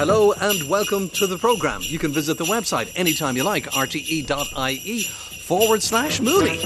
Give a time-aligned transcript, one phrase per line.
[0.00, 1.82] Hello and welcome to the programme.
[1.82, 6.58] You can visit the website anytime you like, rte.ie forward slash Mooney.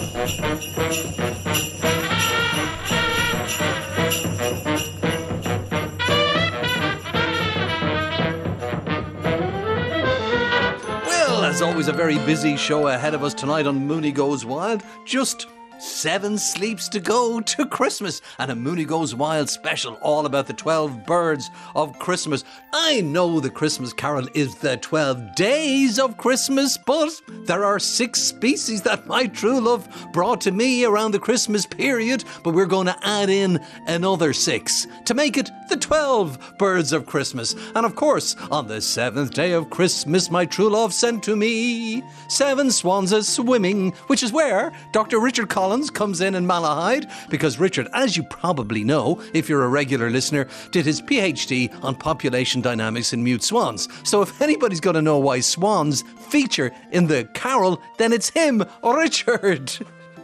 [11.04, 14.84] Well, as always, a very busy show ahead of us tonight on Mooney Goes Wild.
[15.04, 15.48] Just
[15.84, 20.54] Seven sleeps to go to Christmas and a Mooney Goes Wild special all about the
[20.54, 22.42] 12 birds of Christmas.
[22.72, 27.10] I know the Christmas carol is the 12 days of Christmas, but
[27.44, 32.24] there are six species that my true love brought to me around the Christmas period,
[32.42, 37.04] but we're going to add in another six to make it the 12 birds of
[37.04, 37.54] Christmas.
[37.74, 42.02] And of course, on the seventh day of Christmas, my true love sent to me
[42.28, 45.20] seven swans a swimming, which is where Dr.
[45.20, 49.68] Richard Collins Comes in in Malahide because Richard, as you probably know, if you're a
[49.68, 53.88] regular listener, did his PhD on population dynamics in mute swans.
[54.04, 58.64] So if anybody's going to know why swans feature in the carol, then it's him,
[58.84, 59.72] Richard.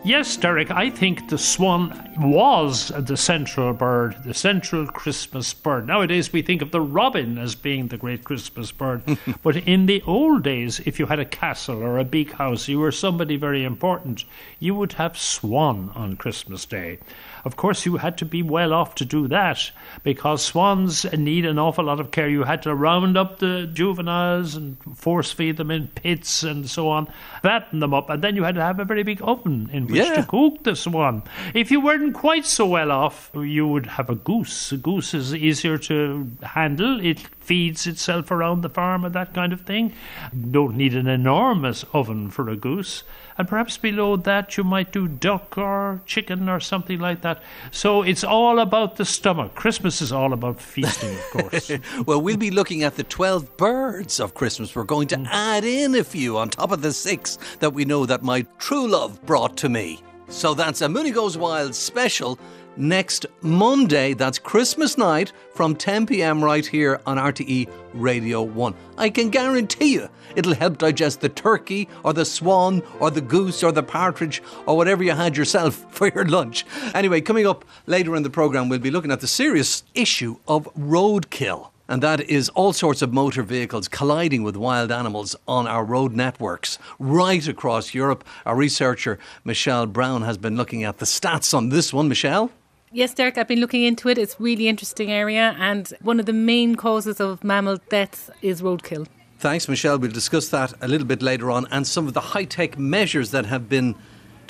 [0.04, 5.86] Yes, Derek, I think the swan was the central bird, the central Christmas bird.
[5.86, 9.02] Nowadays, we think of the robin as being the great Christmas bird.
[9.42, 12.78] but in the old days, if you had a castle or a big house, you
[12.78, 14.24] were somebody very important,
[14.58, 16.98] you would have swan on Christmas Day.
[17.44, 19.70] Of course, you had to be well off to do that
[20.02, 22.28] because swans need an awful lot of care.
[22.28, 26.88] You had to round up the juveniles and force feed them in pits and so
[26.88, 27.08] on,
[27.42, 29.96] fatten them up, and then you had to have a very big oven in which
[29.96, 30.16] yeah.
[30.16, 31.22] to cook the swan.
[31.54, 34.72] If you weren't quite so well off, you would have a goose.
[34.72, 37.04] A goose is easier to handle.
[37.04, 39.92] It feeds itself around the farm and that kind of thing.
[40.32, 43.02] You don't need an enormous oven for a goose.
[43.38, 47.42] And perhaps below that you might do duck or chicken or something like that.
[47.70, 49.54] So it's all about the stomach.
[49.54, 51.72] Christmas is all about feasting, of course.
[52.06, 54.76] well, we'll be looking at the 12 birds of Christmas.
[54.76, 55.26] We're going to mm.
[55.30, 58.86] add in a few on top of the six that we know that my true
[58.86, 60.02] love brought to me.
[60.30, 62.38] So that's a Mooney Goes Wild special
[62.76, 64.14] next Monday.
[64.14, 68.74] That's Christmas night from 10 pm right here on RTE Radio 1.
[68.96, 73.64] I can guarantee you it'll help digest the turkey or the swan or the goose
[73.64, 76.64] or the partridge or whatever you had yourself for your lunch.
[76.94, 80.72] Anyway, coming up later in the programme, we'll be looking at the serious issue of
[80.74, 85.84] roadkill and that is all sorts of motor vehicles colliding with wild animals on our
[85.84, 88.24] road networks right across Europe.
[88.46, 92.08] Our researcher, Michele Browne, has been looking at the stats on this one.
[92.08, 92.52] Michele?
[92.92, 94.18] Yes, Derek, I've been looking into it.
[94.18, 98.62] It's a really interesting area, and one of the main causes of mammal deaths is
[98.62, 99.06] roadkill.
[99.38, 99.98] Thanks, Michele.
[99.98, 103.30] We'll discuss that a little bit later on and some of the high tech measures
[103.30, 103.94] that have been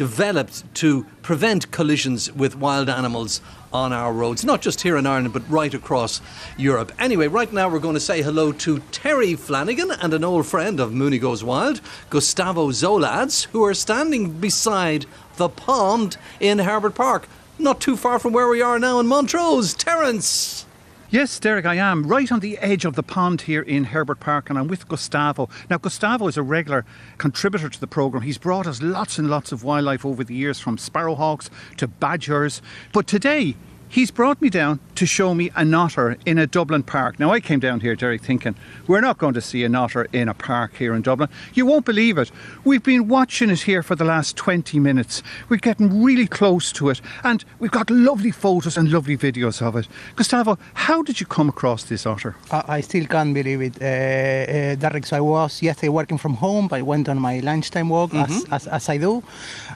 [0.00, 5.34] developed to prevent collisions with wild animals on our roads, not just here in Ireland,
[5.34, 6.22] but right across
[6.56, 6.91] Europe.
[6.99, 10.81] Anyway, right now we're going to say hello to Terry Flanagan and an old friend
[10.81, 15.05] of Mooney Goes Wild, Gustavo Zoladz, who are standing beside
[15.37, 17.28] the pond in Herbert Park
[17.59, 19.75] not too far from where we are now in Montrose.
[19.75, 20.65] Terence!
[21.12, 24.48] Yes, Derek, I am right on the edge of the pond here in Herbert Park,
[24.48, 25.48] and I'm with Gustavo.
[25.69, 26.84] Now, Gustavo is a regular
[27.19, 28.22] contributor to the programme.
[28.22, 32.62] He's brought us lots and lots of wildlife over the years, from sparrowhawks to badgers.
[32.93, 33.56] But today,
[33.91, 37.19] he's brought me down to show me an otter in a Dublin park.
[37.19, 38.55] Now, I came down here, Derek, thinking,
[38.87, 41.28] we're not going to see an otter in a park here in Dublin.
[41.55, 42.31] You won't believe it.
[42.65, 45.23] We've been watching it here for the last 20 minutes.
[45.49, 49.77] We're getting really close to it, and we've got lovely photos and lovely videos of
[49.77, 49.89] it.
[50.17, 52.37] Gustavo, how did you come across this otter?
[52.51, 55.07] I still can't believe it, uh, uh, Derek.
[55.07, 58.53] So I was yesterday working from home, but I went on my lunchtime walk, mm-hmm.
[58.53, 59.22] as, as, as, I do,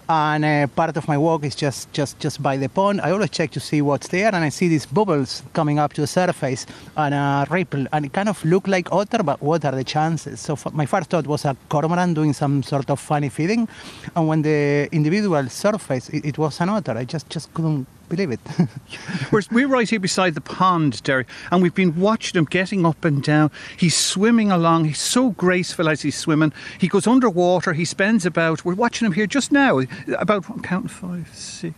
[0.08, 3.00] and uh, part of my walk is just, just, just by the pond.
[3.00, 6.00] I always check to see what's there, and I see these bubbles coming up to
[6.00, 6.66] the surface
[6.96, 10.40] and a ripple, and it kind of looked like otter, but what are the chances?
[10.40, 13.68] So my first thought was a cormorant doing some sort of funny feeding,
[14.14, 16.92] and when the individual surfaced, it, it was an otter.
[16.92, 18.40] I just just couldn't believe it.
[19.32, 23.04] we're, we're right here beside the pond, Derry, and we've been watching him getting up
[23.04, 23.50] and down.
[23.76, 24.86] He's swimming along.
[24.86, 26.52] He's so graceful as he's swimming.
[26.78, 27.72] He goes underwater.
[27.72, 29.80] He spends about, we're watching him here just now,
[30.18, 31.74] about, I'm counting five, six,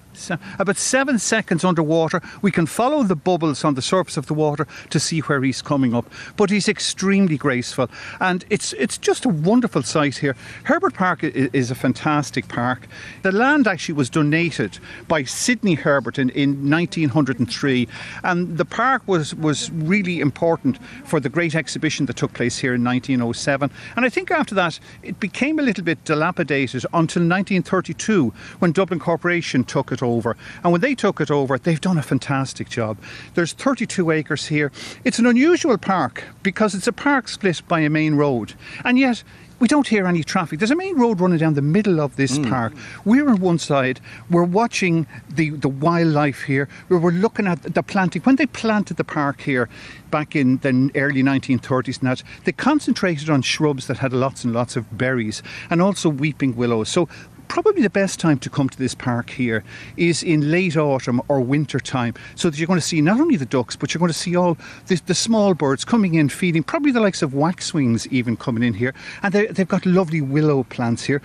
[0.59, 2.21] about seven seconds underwater.
[2.43, 5.63] We can follow the bubbles on the surface of the water to see where he's
[5.63, 6.11] coming up.
[6.37, 7.89] But he's extremely graceful,
[8.21, 10.37] and it's it's just a wonderful sight here.
[10.65, 12.87] Herbert Park is a fantastic park.
[13.23, 14.79] The land actually was donated
[15.09, 17.89] by Sidney Herbert in, in 1903,
[18.25, 22.75] and the park was was really important for the great exhibition that took place here
[22.75, 23.71] in 1907.
[23.97, 29.01] And I think after that it became a little bit dilapidated until 1932 when Dublin
[29.01, 30.37] Corporation took it over.
[30.62, 32.99] And when they took it over, they've done a fantastic job.
[33.35, 34.73] There's 32 acres here.
[35.05, 38.55] It's an unusual park because it's a park split by a main road.
[38.85, 39.23] And yet,
[39.58, 40.58] we don't hear any traffic.
[40.58, 42.49] There's a main road running down the middle of this hmm.
[42.49, 42.75] park.
[43.05, 44.00] We're on one side.
[44.31, 46.69] We're watching the, the wildlife here.
[46.88, 48.23] We're, we're looking at the planting.
[48.23, 49.69] When they planted the park here
[50.11, 54.52] back in the early 1930s and that, they concentrated on shrubs that had lots and
[54.52, 56.88] lots of berries and also weeping willows.
[56.91, 57.09] So
[57.49, 59.65] probably the best time to come to this park here
[59.97, 63.37] is in late autumn or winter time so that you're going to see not only
[63.37, 64.57] the ducks but you're going to see all
[64.87, 68.75] the, the small birds coming in feeding probably the likes of waxwings even coming in
[68.75, 68.95] here.
[69.23, 71.23] And they, they've got lovely willow plants here.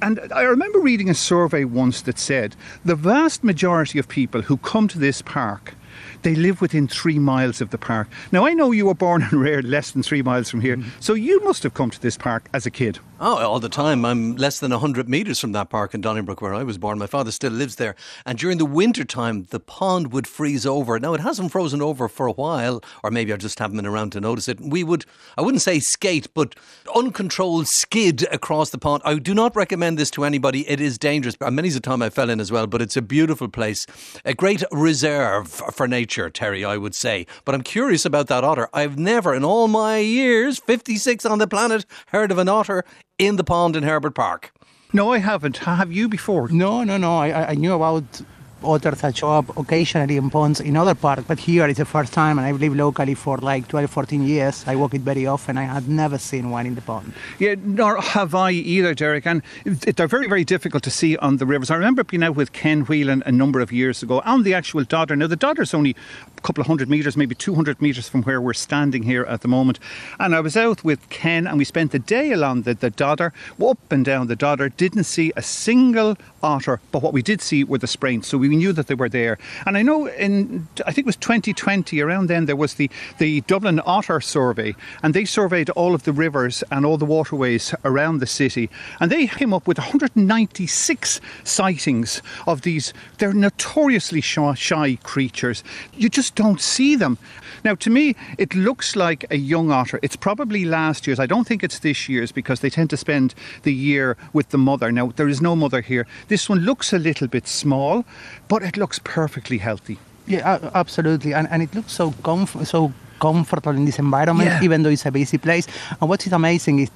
[0.00, 4.56] And I remember reading a survey once that said the vast majority of people who
[4.56, 5.74] come to this park
[6.22, 8.08] they live within three miles of the park.
[8.30, 11.00] Now, I know you were born and reared less than three miles from here, mm-hmm.
[11.00, 12.98] so you must have come to this park as a kid.
[13.24, 14.04] Oh, all the time.
[14.04, 16.98] I'm less than 100 metres from that park in Donnybrook where I was born.
[16.98, 17.94] My father still lives there.
[18.26, 20.98] And during the winter time, the pond would freeze over.
[20.98, 24.10] Now, it hasn't frozen over for a while, or maybe I just haven't been around
[24.12, 24.60] to notice it.
[24.60, 25.04] We would,
[25.38, 26.56] I wouldn't say skate, but
[26.96, 29.02] uncontrolled skid across the pond.
[29.04, 30.68] I do not recommend this to anybody.
[30.68, 31.36] It is dangerous.
[31.40, 33.86] Many's a time I fell in as well, but it's a beautiful place.
[34.24, 37.26] A great reserve for nature, Terry, I would say.
[37.44, 38.68] But I'm curious about that otter.
[38.72, 42.84] I've never, in all my years, 56 on the planet, heard of an otter
[43.18, 44.52] in the pond in Herbert Park.
[44.92, 45.56] No, I haven't.
[45.58, 46.48] Have you before?
[46.48, 47.16] No, no, no.
[47.16, 48.20] I, I- I knew about
[48.64, 52.12] otters that show up occasionally in ponds in other parks, but here it's the first
[52.12, 54.64] time, and I've lived locally for like 12, 14 years.
[54.66, 55.58] I walk it very often.
[55.58, 57.12] I had never seen one in the pond.
[57.38, 59.26] Yeah, nor have I either, Derek.
[59.26, 61.70] And they're very, very difficult to see on the rivers.
[61.70, 64.84] I remember being out with Ken Whelan a number of years ago on the actual
[64.84, 65.16] Dodder.
[65.16, 65.96] Now, the Dodder's only
[66.36, 69.48] a couple of hundred metres, maybe 200 metres from where we're standing here at the
[69.48, 69.78] moment.
[70.18, 73.32] And I was out with Ken and we spent the day along the, the Dodder,
[73.62, 77.64] up and down the Dodder, didn't see a single otter, but what we did see
[77.64, 78.28] were the spraints.
[78.28, 79.38] So we knew that they were there.
[79.66, 83.40] And I know in, I think it was 2020, around then, there was the, the
[83.42, 88.18] Dublin Otter Survey, and they surveyed all of the rivers and all the waterways around
[88.18, 88.70] the city.
[89.00, 92.92] And they came up with 196 sightings of these.
[93.18, 95.64] They're notoriously shy, shy creatures.
[95.94, 97.18] You just don't see them.
[97.64, 100.00] Now, to me, it looks like a young otter.
[100.02, 101.20] It's probably last year's.
[101.20, 104.58] I don't think it's this year's because they tend to spend the year with the
[104.58, 104.90] mother.
[104.90, 106.06] Now, there is no mother here.
[106.28, 108.04] This one looks a little bit small,
[108.48, 109.98] but it looks perfectly healthy.
[110.26, 114.62] Yeah, absolutely, and, and it looks so comf- so comfortable in this environment, Yeah.
[114.64, 115.66] even though it's a busy place.
[116.00, 116.90] And what is amazing is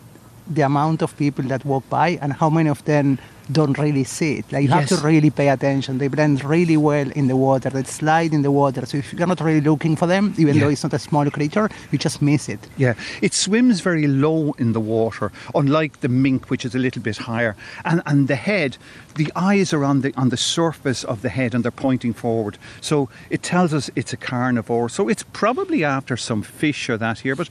[0.49, 3.19] the amount of people that walk by and how many of them
[3.51, 4.51] don't really see it.
[4.53, 5.99] Like you have to really pay attention.
[5.99, 7.71] They blend really well in the water.
[7.71, 8.85] They slide in the water.
[8.87, 10.65] So if you're not really looking for them, even Yeah.
[10.65, 12.61] though it's not a small creature, you just miss it.
[12.77, 17.03] Yeah, it swims very low in the water, unlike the mink, which is a little
[17.03, 17.55] bit higher.
[17.85, 18.79] And and the head,
[19.15, 22.59] the eyes are on the on the surface of the head, and they're pointing forward.
[22.81, 24.89] So it tells us it's a carnivore.
[24.89, 27.49] So it's probably after some fish or that here, but.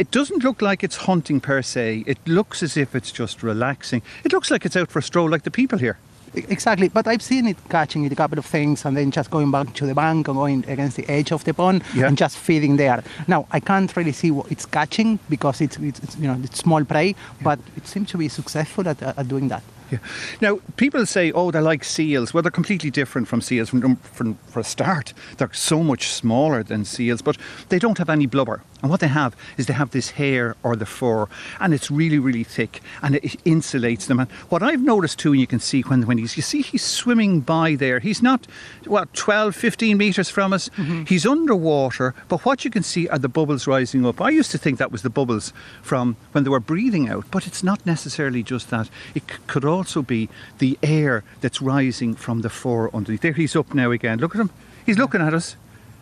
[0.00, 2.04] It doesn't look like it's hunting per se.
[2.06, 4.00] It looks as if it's just relaxing.
[4.24, 5.98] It looks like it's out for a stroll, like the people here.
[6.34, 9.50] Exactly, but I've seen it catching it a couple of things and then just going
[9.50, 12.06] back to the bank and going against the edge of the pond Yeah.
[12.06, 13.04] and just feeding there.
[13.28, 16.58] Now I can't really see what it's catching because it's, it's, it's you know it's
[16.60, 19.62] small prey, but it seems to be successful at, at doing that.
[19.90, 19.98] Yeah.
[20.40, 22.32] Now, people say, oh, they're like seals.
[22.32, 23.70] Well, they're completely different from seals.
[23.70, 27.36] From, from, for a start, they're so much smaller than seals, but
[27.70, 28.62] they don't have any blubber.
[28.82, 31.26] And what they have is they have this hair or the fur,
[31.58, 34.20] and it's really, really thick, and it insulates them.
[34.20, 36.82] And what I've noticed too, and you can see when, when he's, you see he's
[36.82, 38.46] swimming by there, he's not,
[38.86, 40.68] what, 12, 15 metres from us.
[40.70, 41.04] Mm-hmm.
[41.04, 44.20] He's underwater, but what you can see are the bubbles rising up.
[44.20, 45.52] I used to think that was the bubbles
[45.82, 48.88] from when they were breathing out, but it's not necessarily just that.
[49.14, 50.28] It c- could also be
[50.58, 53.20] the air that's rising from the fur underneath.
[53.20, 54.18] There he's up now again.
[54.18, 54.50] Look at him.
[54.86, 55.56] He's looking at us.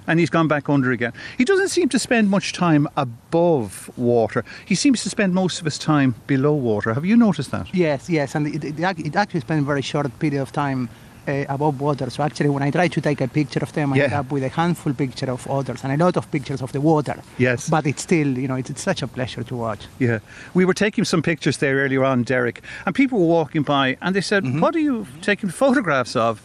[0.09, 1.13] And he's gone back under again.
[1.37, 4.45] He doesn't seem to spend much time above water.
[4.67, 6.95] He seems to spend most of his time below water.
[6.95, 7.73] Have you noticed that?
[7.75, 10.89] Yes, yes, and it, it, it actually spends a very short period of time
[11.29, 12.09] uh, above water.
[12.11, 14.43] So actually, when I try to take a picture of them, I end up with
[14.43, 17.23] a handful picture of otters and a lot of pictures of the water.
[17.37, 17.69] Yes.
[17.69, 19.87] But it's still, you know, it's, it's such a pleasure to watch.
[19.99, 20.21] Yeah.
[20.55, 24.17] We were taking some pictures there earlier on, Derek, and people were walking by and
[24.17, 26.41] they said, What are you taking photographs of?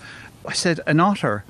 [0.45, 1.45] I said, An otter.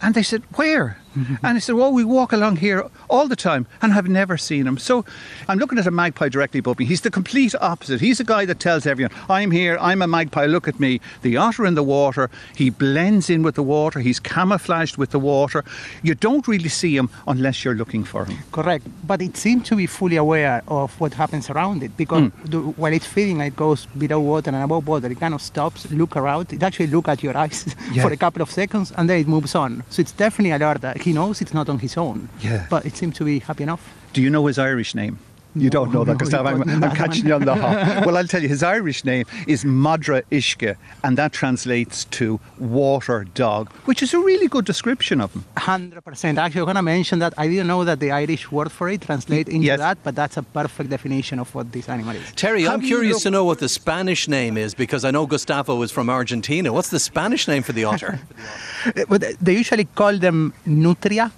[0.00, 0.98] And they said, Where?
[1.42, 4.66] And he said, Well, we walk along here all the time and have never seen
[4.66, 4.78] him.
[4.78, 5.04] So
[5.48, 6.84] I'm looking at a magpie directly above me.
[6.84, 8.00] He's the complete opposite.
[8.00, 11.00] He's a guy that tells everyone, I'm here, I'm a magpie, look at me.
[11.22, 15.18] The otter in the water, he blends in with the water, he's camouflaged with the
[15.18, 15.64] water.
[16.02, 18.38] You don't really see him unless you're looking for him.
[18.52, 22.44] Correct, but it seems to be fully aware of what happens around it because hmm.
[22.50, 25.10] the, while it's feeding, it goes below water and above water.
[25.10, 26.52] It kind of stops, look around.
[26.52, 28.02] It actually look at your eyes Yeah.
[28.02, 29.82] for a couple of seconds, and then it moves on.
[29.90, 30.84] So it's definitely alert.
[31.06, 32.28] He knows it's not on his own.
[32.40, 32.66] Yeah.
[32.68, 33.94] But it seems to be happy enough.
[34.12, 35.20] Do you know his Irish name?
[35.56, 36.44] You don't know that, no, Gustav.
[36.46, 38.04] you I'm, I'm catching you on the hop.
[38.06, 43.24] Well, I'll tell you, his Irish name is madra uisce, and that translates to water
[43.34, 45.44] dog, which is a really good description of him.
[45.56, 46.38] Hundred percent.
[46.38, 49.48] Actually, I'm gonna mention that I didn't know that the Irish word for it translates
[49.48, 49.78] into Yes.
[49.78, 52.32] that, but that's a perfect definition of what this animal is.
[52.32, 55.80] Terry, I'm curious looked- to know what the Spanish name is because I know Gustavo
[55.82, 56.72] is from Argentina.
[56.72, 58.20] What's the Spanish name for the otter?
[59.08, 61.32] But they usually call them nutria.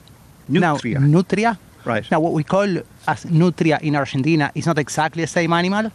[0.48, 0.76] Now,
[1.14, 1.58] Nutria.
[1.88, 2.10] Right.
[2.10, 2.68] Now, what we call
[3.06, 5.90] as nutria in Argentina is not exactly the same animal,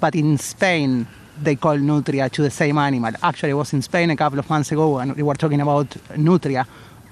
[0.00, 1.06] but in Spain
[1.42, 3.12] they call nutria to the same animal.
[3.22, 5.88] Actually, I was in Spain a couple of months ago and we were talking about
[6.16, 6.66] nutria,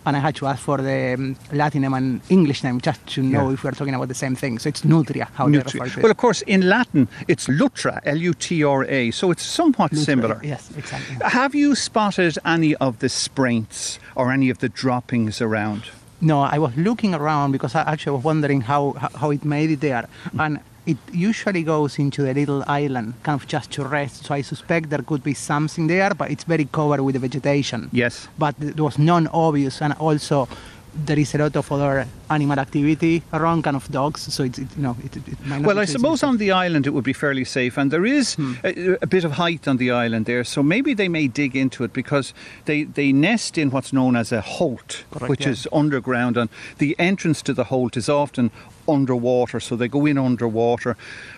[0.05, 3.23] and I had to ask for the um, Latin name and English name just to
[3.23, 3.55] know Yeah.
[3.55, 4.59] if we are talking about the same thing.
[4.61, 5.83] So it's nutria, how they Nutria.
[5.85, 6.02] refer to it.
[6.02, 9.93] Well, of course, in Latin, it's lutra, L U T R A, so it's somewhat
[9.93, 10.40] Nutria, similar.
[10.45, 11.16] Yes, exactly.
[11.40, 15.83] Have you spotted any of the spraints or any of the droppings around?
[16.20, 19.80] No, I was looking around because I actually was wondering how, how, it made it
[19.80, 20.08] there.
[20.38, 24.25] And it usually goes into the little island, kind of just to rest.
[24.25, 27.90] So I suspect there could be something there, but it's very covered with the vegetation.
[27.92, 28.28] Yes.
[28.38, 30.49] But it was non obvious, And also,
[31.05, 34.33] there is a lot of other animal activity around, kind of dogs.
[34.33, 36.50] So it's, it, you know, it, it, it might not Well, I suppose on the
[36.53, 38.55] island it would be fairly safe, and there is Hmm.
[38.65, 41.85] a, a bit of height on the island there, so maybe they may dig into
[41.85, 42.33] it because
[42.65, 45.53] they, they nest in what's known as a holt, Correct, which yeah.
[45.53, 46.49] is underground, and
[46.79, 48.50] the entrance to the holt is often
[48.88, 50.97] underwater, so they go in underwater.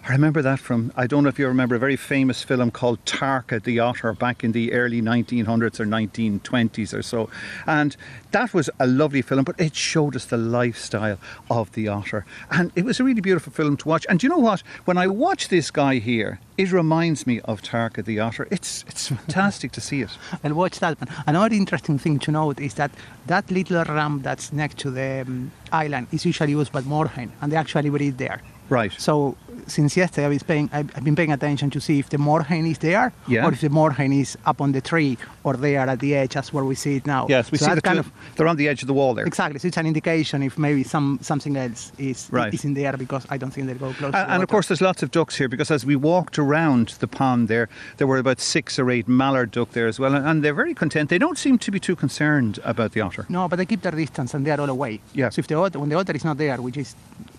[0.08, 3.04] I remember that from, I don't know if you remember, a very famous film called
[3.04, 7.28] Tarka the Otter back in the early 1900s or 1920s or so.
[7.66, 7.94] And
[8.30, 11.18] that was a lovely film, but it showed us the lifestyle
[11.50, 12.24] of the otter.
[12.50, 14.06] And it was a really beautiful film to watch.
[14.08, 14.60] And you know what?
[14.86, 18.48] When I watch this guy here, it reminds me of Tarka the Otter.
[18.50, 20.10] It's, it's fantastic to see it.
[20.42, 21.14] I'll watch that one.
[21.26, 22.92] Another interesting thing to note is that
[23.26, 27.52] that little ram that's next to the um, island is usually used by moorhen, and
[27.52, 28.40] they actually breed there.
[28.70, 28.92] Right.
[28.98, 29.36] So
[29.68, 32.78] since yesterday, I've been paying, I've been paying attention to see if the moorhen is
[32.78, 33.46] there, Yeah.
[33.46, 36.52] or if the moorhen is up on the tree, or there at the edge, as
[36.52, 37.26] where we see it now.
[37.28, 39.14] Yes, we so see that the kind of they're on the edge of the wall
[39.14, 39.26] there.
[39.26, 39.58] exactly.
[39.58, 42.52] So it's an indication if maybe some something else is Right.
[42.52, 44.02] is in there because I don't think they go close.
[44.02, 46.38] And, to the and of course, there's lots of ducks here because as we walked
[46.38, 50.14] around the pond there, there were about six or eight mallard duck there as well,
[50.14, 51.08] and, and they're very content.
[51.10, 53.26] They don't seem to be too concerned about the otter.
[53.28, 55.00] No, but they keep their distance and they are all away.
[55.14, 55.28] Yeah.
[55.30, 56.94] So if the otter, when the otter is not there, which is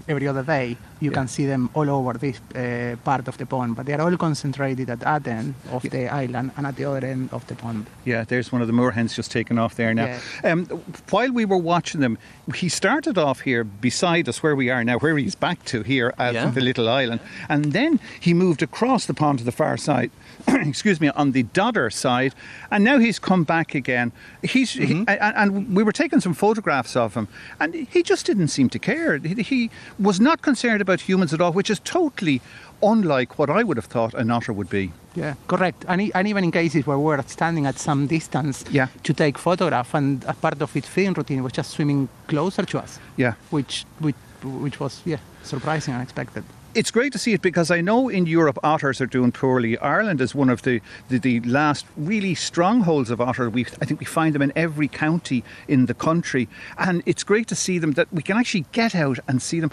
[0.07, 1.15] every other day, you Yeah.
[1.17, 3.76] can see them all over this uh, part of the pond.
[3.76, 7.06] But they are all concentrated at that end of the island and at the other
[7.08, 7.86] end of the pond.
[8.06, 10.18] Yeah, there's one of the moorhens just taken off there now.
[10.44, 10.66] Um,
[11.10, 12.18] while we were watching them,
[12.56, 16.14] he started off here beside us where we are now, where he's back to here
[16.18, 16.50] at Yeah.
[16.52, 20.12] the little island, and then he moved across the pond to the far side.
[20.68, 22.34] excuse me, on the Dodder side,
[22.72, 24.12] and now he's come back again.
[24.44, 25.03] He's he, mm-hmm.
[25.08, 27.27] and, we were taking some photographs of him,
[27.60, 29.18] and he just didn't seem to care.
[29.18, 32.41] He, he was not concerned about humans at all, which is totally
[32.82, 34.91] unlike what I would have thought an otter would be.
[35.15, 35.86] Yeah, correct.
[35.88, 38.88] And, e- and even in cases where we're standing at some distance Yeah.
[39.03, 42.79] to take photograph, and a part of its feeding routine, was just swimming closer to
[42.79, 43.34] us, Yeah.
[43.50, 46.44] which which, which was yeah surprising and unexpected.
[46.76, 49.78] It's great to see it because I know in Europe otters are doing poorly.
[49.80, 53.50] Ireland is one of the, the, the last really strongholds of otter.
[53.50, 56.48] We, I think we find them in every county in the country.
[56.78, 59.72] And it's great to see them that we can actually get out and see them.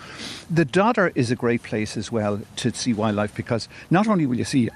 [0.50, 4.38] The Dodder is a great place as well to see wildlife because not only will
[4.38, 4.70] you see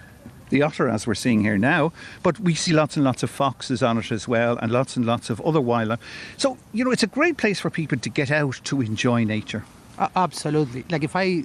[0.50, 3.82] the otter as we're seeing here now, but we see lots and lots of foxes
[3.82, 6.00] on it as well and lots and lots of other wildlife.
[6.36, 9.64] So, you know, it's a great place for people to get out to enjoy nature.
[10.16, 10.84] Absolutely.
[10.90, 11.44] Like if I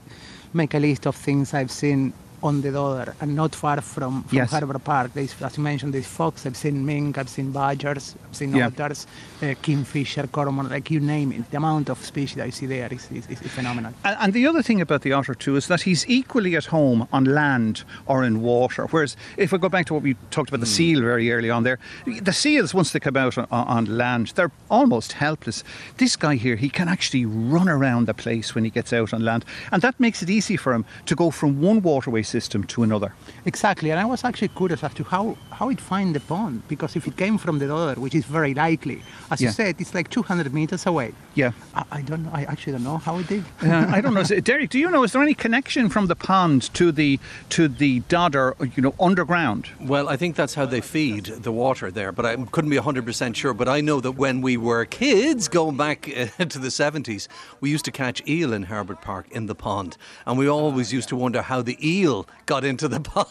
[0.56, 4.36] make a list of things I've seen on the Dodder and not far from, from
[4.38, 4.52] Yes.
[4.52, 8.36] Herbert Park, there's, as you mentioned, there's fox, I've seen mink, I've seen badgers, I've
[8.36, 8.68] seen Yeah.
[8.68, 9.08] otters,
[9.42, 11.50] uh, kingfisher, cormorant, like you name it.
[11.52, 13.94] The amount of species that I see there is, is, is phenomenal.
[14.04, 17.08] And, and the other thing about the otter too is that he's equally at home
[17.12, 18.86] on land or in water.
[18.88, 21.64] Whereas if we go back to what we talked about the seal very early on
[21.64, 21.80] there,
[22.22, 25.64] the seals once they come out on, on land, they're almost helpless.
[25.98, 29.24] This guy here, he can actually run around the place when he gets out on
[29.24, 32.84] land, and that makes it easy for him to go from one waterway system to
[32.84, 33.14] another.
[33.46, 36.96] Exactly, and I was actually curious as to how how it find the pond because
[36.96, 39.48] if it came from the Dodder, which is very likely, as Yeah.
[39.50, 41.14] you said, it's like 200 meters away.
[41.36, 41.52] Yeah.
[41.74, 42.32] I, I don't know.
[42.34, 43.44] I actually don't know how it did.
[43.62, 44.24] Uh, I don't know.
[44.38, 45.04] It- Derek, do you know?
[45.04, 47.20] Is there any connection from the pond to the
[47.50, 48.56] to the Dodder?
[48.76, 49.64] You know, underground.
[49.80, 53.36] Well, I think that's how they feed the water there, but I couldn't be 100%
[53.36, 53.54] sure.
[53.54, 57.28] But I know that when we were kids, going back uh, to the 70s,
[57.62, 59.98] we used to catch eel in Herbert Park in the pond.
[60.26, 63.30] And we always used to wonder how the eel got into the pond.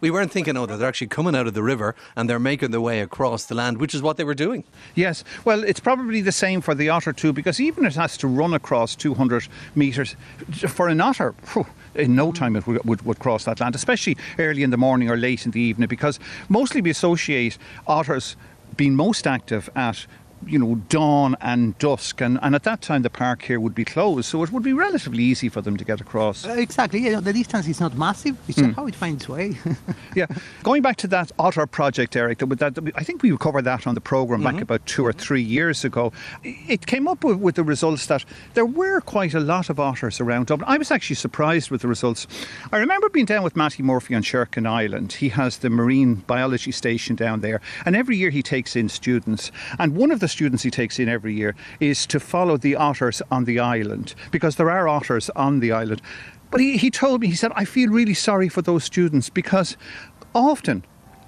[0.00, 2.80] we weren't thinking, oh, they're actually coming out of the river and they're making their
[2.80, 4.64] way across the land, which is what they were doing.
[4.94, 5.24] Yes.
[5.44, 8.54] Well, it's probably the same for the otter too, because even it has to run
[8.54, 10.16] across 200 metres
[10.68, 11.34] for an otter.
[11.42, 14.76] phew, in no time it would, would, would cross that land, especially early in the
[14.76, 18.36] morning or late in the evening, because mostly we associate otters
[18.76, 20.06] being most active at
[20.46, 23.84] you know dawn and dusk, and, and at that time the park here would be
[23.84, 26.46] closed, so it would be relatively easy for them to get across.
[26.46, 27.00] Uh, exactly.
[27.00, 28.36] Yeah, the distance is not massive.
[28.48, 29.56] It's just how it finds its way.
[30.14, 30.26] Yeah,
[30.62, 33.94] going back to that otter project, Eric, that, that, I think we covered that on
[33.94, 36.12] the program back about two or three years ago.
[36.42, 38.24] It came up with, with the results that
[38.54, 40.68] there were quite a lot of otters around Dublin.
[40.68, 42.26] I was actually surprised with the results.
[42.72, 45.12] I remember being down with Matty Murphy on Sherkin Island.
[45.14, 49.52] He has the marine biology station down there, and every year he takes in students.
[49.78, 53.22] And one of the students he takes in every year is to follow the otters
[53.30, 56.02] on the island because there are otters on the island.
[56.50, 59.76] But he, he told me, he said, I feel really sorry for those students because
[60.34, 60.84] often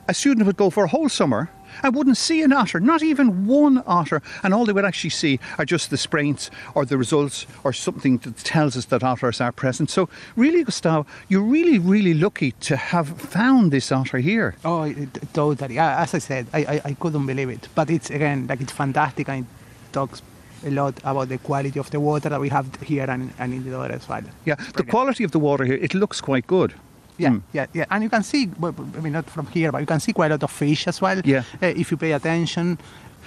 [0.08, 1.50] a student would go for a whole summer
[1.82, 5.38] and wouldn't see an otter, not even one otter, and all they would actually see
[5.58, 9.52] are just the spraints or the results or something that tells us that otters are
[9.52, 9.90] present.
[9.90, 14.54] So, really, Gustavo, you're really, really lucky to have found this otter here.
[14.64, 14.92] oh,
[15.32, 15.78] totally.
[15.78, 17.68] As I said, I, I, I couldn't believe it.
[17.74, 20.22] But it's again like it's fantastic and it talks
[20.64, 23.64] a lot about the quality of the water that we have here and, and in
[23.64, 24.22] the Dodder as well.
[24.44, 26.74] Yeah, the quality of the water here, it looks quite good.
[27.18, 27.42] Yeah, Mm.
[27.52, 27.84] yeah, yeah.
[27.90, 30.30] And you can see, well, I mean, not from here, but you can see quite
[30.30, 31.20] a lot of fish as well.
[31.24, 31.42] Yeah.
[31.62, 32.78] Uh, if you pay attention.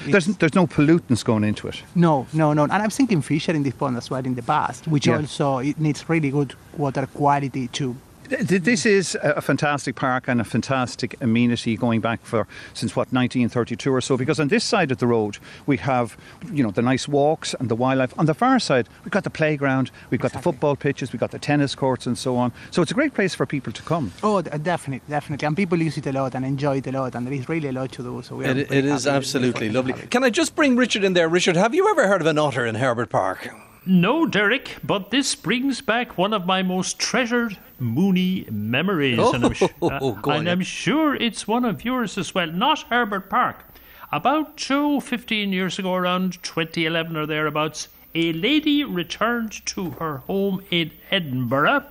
[0.08, 1.84] There's, there's no pollutants going into it.
[1.94, 2.64] no, no, no.
[2.64, 5.18] And I've seen kingfisher in this pond as well in the past, which Yeah.
[5.18, 7.96] also it needs really good water quality too.
[8.32, 12.48] Th- th- This is a a fantastic park and a fantastic amenity going back for
[12.74, 14.16] since what 1932 or so.
[14.18, 16.16] Because on this side of the road we have,
[16.58, 18.14] you know, the nice walks and the wildlife.
[18.18, 21.32] On the far side we've got the playground, we've got the football pitches, we've got
[21.32, 22.52] the tennis courts and so on.
[22.72, 24.12] So it's a great place for people to come.
[24.24, 25.46] Oh, definitely, definitely.
[25.48, 27.70] And people use it a lot and enjoy it a lot, and there is really
[27.70, 28.22] a lot to do.
[28.22, 29.94] So we are It, it is absolutely lovely.
[29.94, 31.28] Can I just bring Richard in there?
[31.28, 33.50] Richard, have you ever heard of an otter in Herbert Park?
[33.86, 39.20] No, Derek, but this brings back one of my most treasured Mooney memories.
[39.20, 40.50] Oh, and I'm, su- Oh, uh, on, and.
[40.50, 42.48] I'm sure it's one of yours as well.
[42.48, 43.66] Not Herbert Park.
[44.12, 50.62] About two, 15 years ago, around 2011 or thereabouts, a lady returned to her home
[50.70, 51.86] in Edinburgh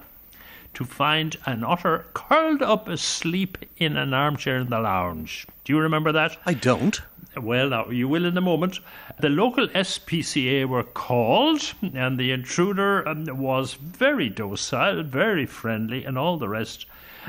[0.75, 5.47] to find an otter curled up asleep in an armchair in the lounge.
[5.65, 6.37] Do you remember that?
[6.47, 7.01] I don't.
[7.37, 8.81] Well, now you will in a moment.
[9.21, 16.19] The local SPCA were called, and the intruder um, was very docile, very friendly, and
[16.19, 16.87] all the rest.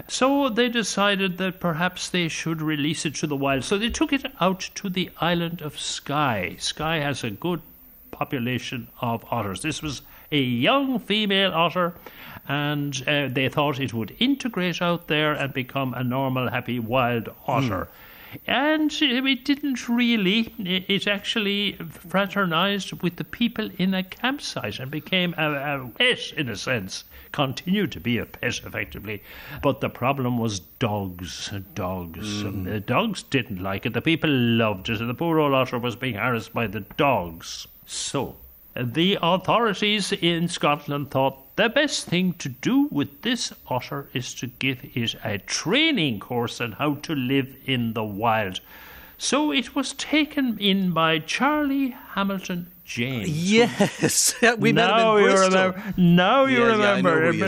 [0.07, 3.63] So they decided that perhaps they should release it to the wild.
[3.63, 6.55] So they took it out to the island of Skye.
[6.57, 7.61] Skye has a good
[8.09, 9.61] population of otters.
[9.61, 11.93] This was a young female otter,
[12.47, 17.29] and uh, they thought it would integrate out there and become a normal, happy wild
[17.45, 17.87] otter.
[18.47, 20.53] And uh, it didn't really.
[20.57, 26.47] It actually fraternized with the people in a campsite and became a, a pet, in
[26.49, 27.03] a sense.
[27.31, 29.21] Continued to be a pet, effectively.
[29.61, 31.51] But the problem was dogs.
[31.73, 32.41] Dogs.
[32.41, 33.93] And the dogs didn't like it.
[33.93, 37.67] The people loved it, and the poor old otter was being harassed by the dogs.
[37.85, 38.37] So,
[38.75, 44.47] the authorities in Scotland thought the best thing to do with this otter is to
[44.47, 48.61] give it a training course on how to live in the wild.
[49.17, 53.29] So it was taken in by Charlie Hamilton James.
[53.51, 55.49] Yes, we met him now in you Bristol.
[55.49, 55.93] remember.
[55.97, 57.31] Now you Yeah, yeah, remember.
[57.31, 57.39] who he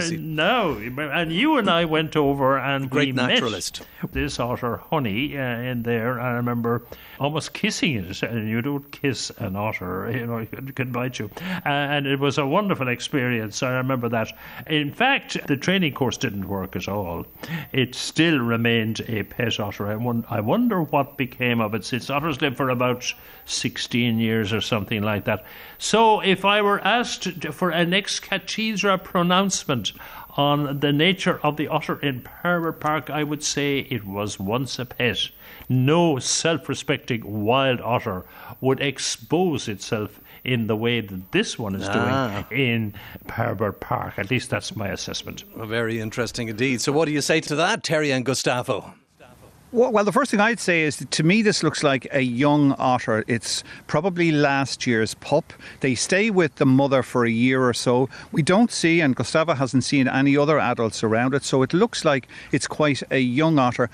[0.97, 3.81] and you and I went over and Great we naturalist.
[4.01, 6.19] met this otter, Honey, uh, in there.
[6.19, 6.83] I remember
[7.19, 11.19] almost kissing it, and you don't kiss an otter, you know, it could, could bite
[11.19, 11.29] you.
[11.65, 13.61] Uh, and it was a wonderful experience.
[13.63, 14.31] I remember that.
[14.67, 17.25] In fact, the training course didn't work at all.
[17.71, 19.87] It still remained a pet otter.
[19.87, 23.11] I, won- I wonder what became of it since otters live for about
[23.45, 25.32] 16 years or something like that.
[25.77, 29.91] So if I were asked for an ex cathedra pronouncement
[30.35, 34.79] on the nature of the otter in Herbert Park, I would say it was once
[34.79, 35.29] a pet.
[35.69, 38.25] No self respecting wild otter
[38.59, 42.45] would expose itself in the way that this one is Ah.
[42.49, 42.93] doing in
[43.29, 44.15] Herbert Park.
[44.17, 45.43] At least that's my assessment.
[45.55, 46.81] Very interesting indeed.
[46.81, 48.93] So, what do you say to that, Terry and Gustavo?
[49.73, 53.23] Well, the first thing I'd say is to me this looks like a young otter.
[53.27, 55.51] It's probably last year's pup.
[55.79, 58.07] They stay with the mother for a year or so.
[58.31, 62.05] We don't see, and Gustava hasn't seen any other adults around it, so it looks
[62.05, 63.89] like it's quite a young otter.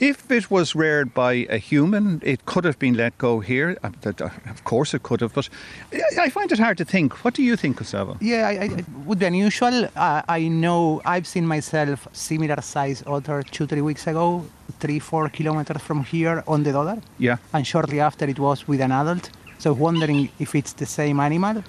[0.00, 3.76] If it was reared by a human, it could have been let go here.
[3.82, 5.48] Uh, uh, Of course, it could have, but
[5.92, 7.24] I- I find it hard to think.
[7.24, 8.16] What do you think, Gustavo?
[8.20, 9.88] Yeah, I, I, it would be unusual.
[9.96, 14.44] Uh, I know I've seen myself similar size otter two, three weeks ago,
[14.78, 17.00] three, four kilometers from here on the Dodder.
[17.18, 17.38] Yeah.
[17.52, 19.30] And shortly after it was with an adult.
[19.58, 21.64] So wondering if it's the same animal.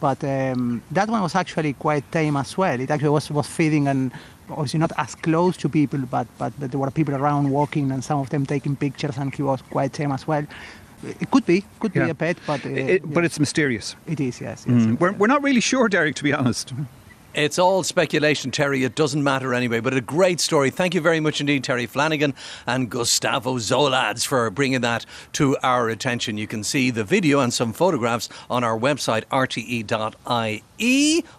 [0.00, 2.78] But um, that one was actually quite tame as well.
[2.80, 4.10] It actually was, was feeding and
[4.50, 8.02] obviously not as close to people, but, but, but there were people around walking and
[8.04, 10.46] some of them taking pictures and he was quite tame as well.
[11.20, 12.04] It could be, could Yeah.
[12.04, 13.96] be a pet, but uh, It- but yeah, it's mysterious.
[14.06, 14.64] it is, yes.
[14.68, 14.98] yes, yes.
[15.00, 16.72] We're, we're not really sure, Derek, to be honest.
[17.34, 18.84] It's all speculation, Terry.
[18.84, 20.70] It doesn't matter anyway, but a great story.
[20.70, 22.32] Thank you very much indeed, Terry Flanagan
[22.64, 26.38] and Gustavo Zoladz, for bringing that to our attention.
[26.38, 30.62] You can see the video and some photographs on our website, rte.ie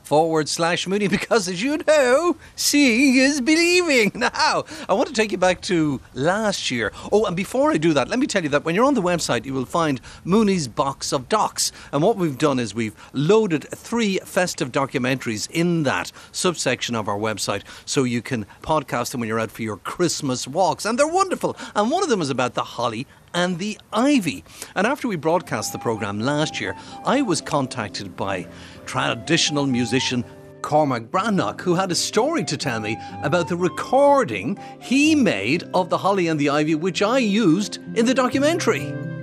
[0.04, 4.12] forward slash Mooney, because as you know, seeing is believing.
[4.26, 6.92] Now, I want to take you back to last year.
[7.12, 9.02] Oh, and before I do that, let me tell you that when you're on the
[9.02, 11.72] website, you will find Mooney's Box of Docs.
[11.92, 17.18] And what we've done is we've loaded three festive documentaries in that subsection of our
[17.18, 20.86] website so you can podcast them when you're out for your Christmas walks.
[20.86, 21.58] And they're wonderful.
[21.76, 24.44] And one of them is about the holly and the ivy.
[24.76, 28.48] And after we broadcast the programme last year, I was contacted by
[28.86, 30.24] traditional musician
[30.62, 35.90] Cormac Breatnach, who had a story to tell me about the recording he made of
[35.90, 39.15] the holly and the ivy, which I used in the documentary.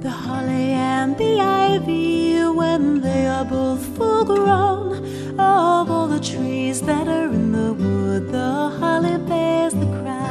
[0.00, 5.04] The holly and the ivy, when they are both full grown,
[5.38, 10.30] of all the trees that are in the wood, the holly bears the crown.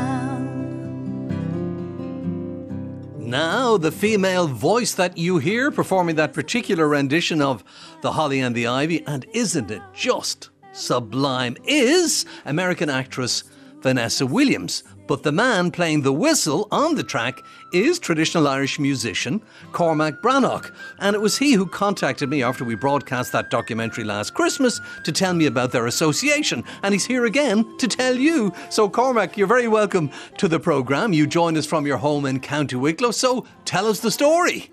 [3.19, 7.63] Now, the female voice that you hear performing that particular rendition of
[8.01, 13.43] The Holly and the Ivy, and isn't it just sublime, is American actress
[13.81, 14.83] Vanessa Williams.
[15.09, 17.43] But the man playing the whistle on the track
[17.73, 19.41] is traditional Irish musician
[19.71, 20.71] Cormac Breatnach.
[20.99, 25.11] And it was he who contacted me after we broadcast that documentary last Christmas to
[25.11, 26.63] tell me about their association.
[26.83, 28.53] And he's here again to tell you.
[28.69, 31.11] So, Cormac, you're very welcome to the programme.
[31.11, 33.09] You joined us from your home in County Wicklow.
[33.09, 34.69] So, tell us the story.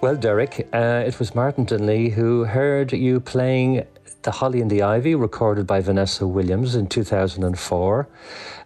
[0.00, 3.84] Well, Derek, uh, it was Martin Dunlea who heard you playing
[4.22, 8.08] The Holly and the Ivy, recorded by Vanessa Williams in 2004,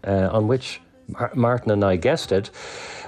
[0.07, 0.81] uh, on which
[1.35, 2.51] Martin and I guessed it.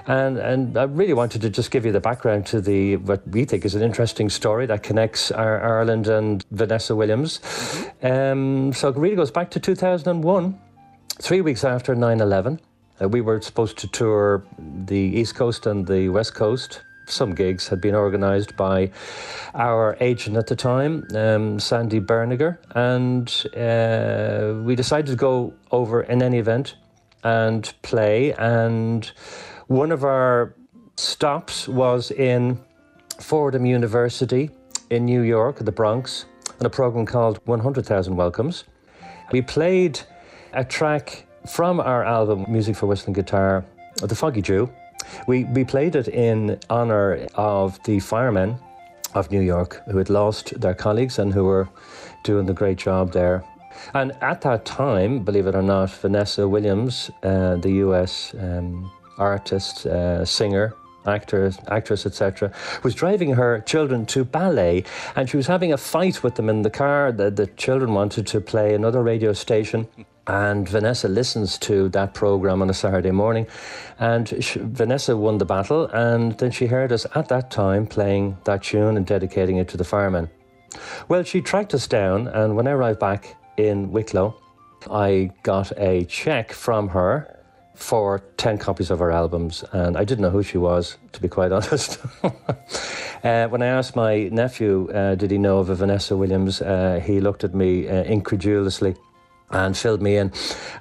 [0.07, 3.45] And, and I really wanted to just give you the background to the what we
[3.45, 7.39] think is an interesting story that connects our, Ireland and Vanessa Williams.
[8.01, 10.59] Um, so it really goes back to 2001,
[11.21, 12.59] three weeks after 9 11.
[13.01, 14.43] Uh, we were supposed to tour
[14.85, 16.81] the East Coast and the West Coast.
[17.07, 18.91] Some gigs had been organised by
[19.53, 26.03] our agent at the time, um, Sandy Berniger, and uh, we decided to go over
[26.03, 26.75] in any event
[27.23, 28.33] and play.
[28.33, 29.11] And
[29.67, 30.55] one of our
[30.97, 32.59] stops was in
[33.19, 34.49] Fordham University
[34.89, 36.25] in New York, the Bronx,
[36.59, 38.65] on a program called 100,000 Welcomes.
[39.31, 39.99] We played
[40.53, 43.65] a track from our album Music for Whistling Guitar,
[43.97, 44.69] The Foggy Dew.
[45.27, 48.59] We, we played it in honor of the firemen
[49.13, 51.67] of New York who had lost their colleagues and who were
[52.23, 53.43] doing the great job there.
[53.93, 59.85] And at that time, believe it or not, Vanessa Williams, uh, the US um, artist,
[59.85, 60.73] uh, singer,
[61.05, 62.51] actor, actress, etc.,
[62.83, 64.83] was driving her children to ballet,
[65.15, 67.11] and she was having a fight with them in the car.
[67.11, 69.87] The, the children wanted to play another radio station.
[70.27, 73.47] And Vanessa listens to that program on a Saturday morning.
[73.99, 75.87] And sh Vanessa won the battle.
[75.87, 79.77] And then she heard us at that time playing that tune and dedicating it to
[79.77, 80.29] the firemen.
[81.09, 82.27] Well, she tracked us down.
[82.27, 83.35] And when I arrived back
[83.67, 84.35] in Wicklow,
[84.89, 87.37] I got a check from her
[87.75, 89.63] for 10 copies of her albums.
[89.71, 91.99] And I didn't know who she was, to be quite honest.
[93.23, 97.01] uh, when I asked my nephew, uh, did he know of a Vanessa Williams, uh,
[97.03, 98.95] he looked at me uh, incredulously
[99.49, 100.31] and filled me in.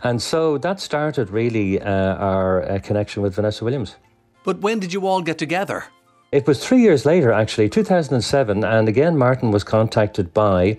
[0.02, 3.96] And so that started really uh, our uh, connection with Vanessa Williams.
[4.44, 5.84] But when did you all get together?
[6.32, 10.78] It was three years later, actually, 2007, and again, Martin was contacted by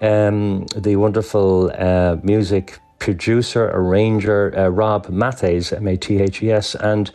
[0.00, 6.52] um, the wonderful uh, music producer, arranger, uh, Rob Mathes, M A T H E
[6.52, 7.10] S, and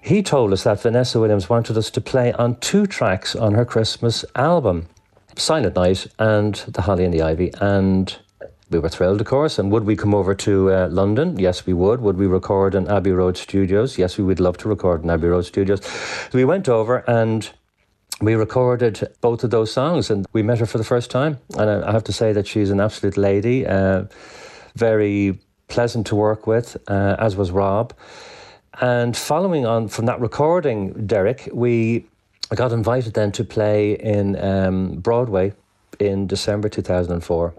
[0.00, 3.64] he told us that Vanessa Williams wanted us to play on two tracks on her
[3.64, 4.86] Christmas album
[5.34, 7.50] Silent Night and The Holly and the Ivy.
[7.60, 8.16] And
[8.70, 9.58] we were thrilled, of course.
[9.58, 11.38] And would we come over to uh, London?
[11.38, 12.00] Yes, we would.
[12.00, 13.98] Would we record in Abbey Road Studios?
[13.98, 15.84] Yes, we would love to record in Abbey Road Studios.
[15.84, 17.48] So we went over and
[18.20, 21.38] we recorded both of those songs and we met her for the first time.
[21.56, 24.04] And I have to say that she's an absolute lady, uh,
[24.74, 27.94] very pleasant to work with, uh, as was Rob.
[28.80, 32.06] And following on from that recording, Derek, we
[32.54, 35.52] got invited then to play in um, Broadway
[35.98, 37.54] in December 2004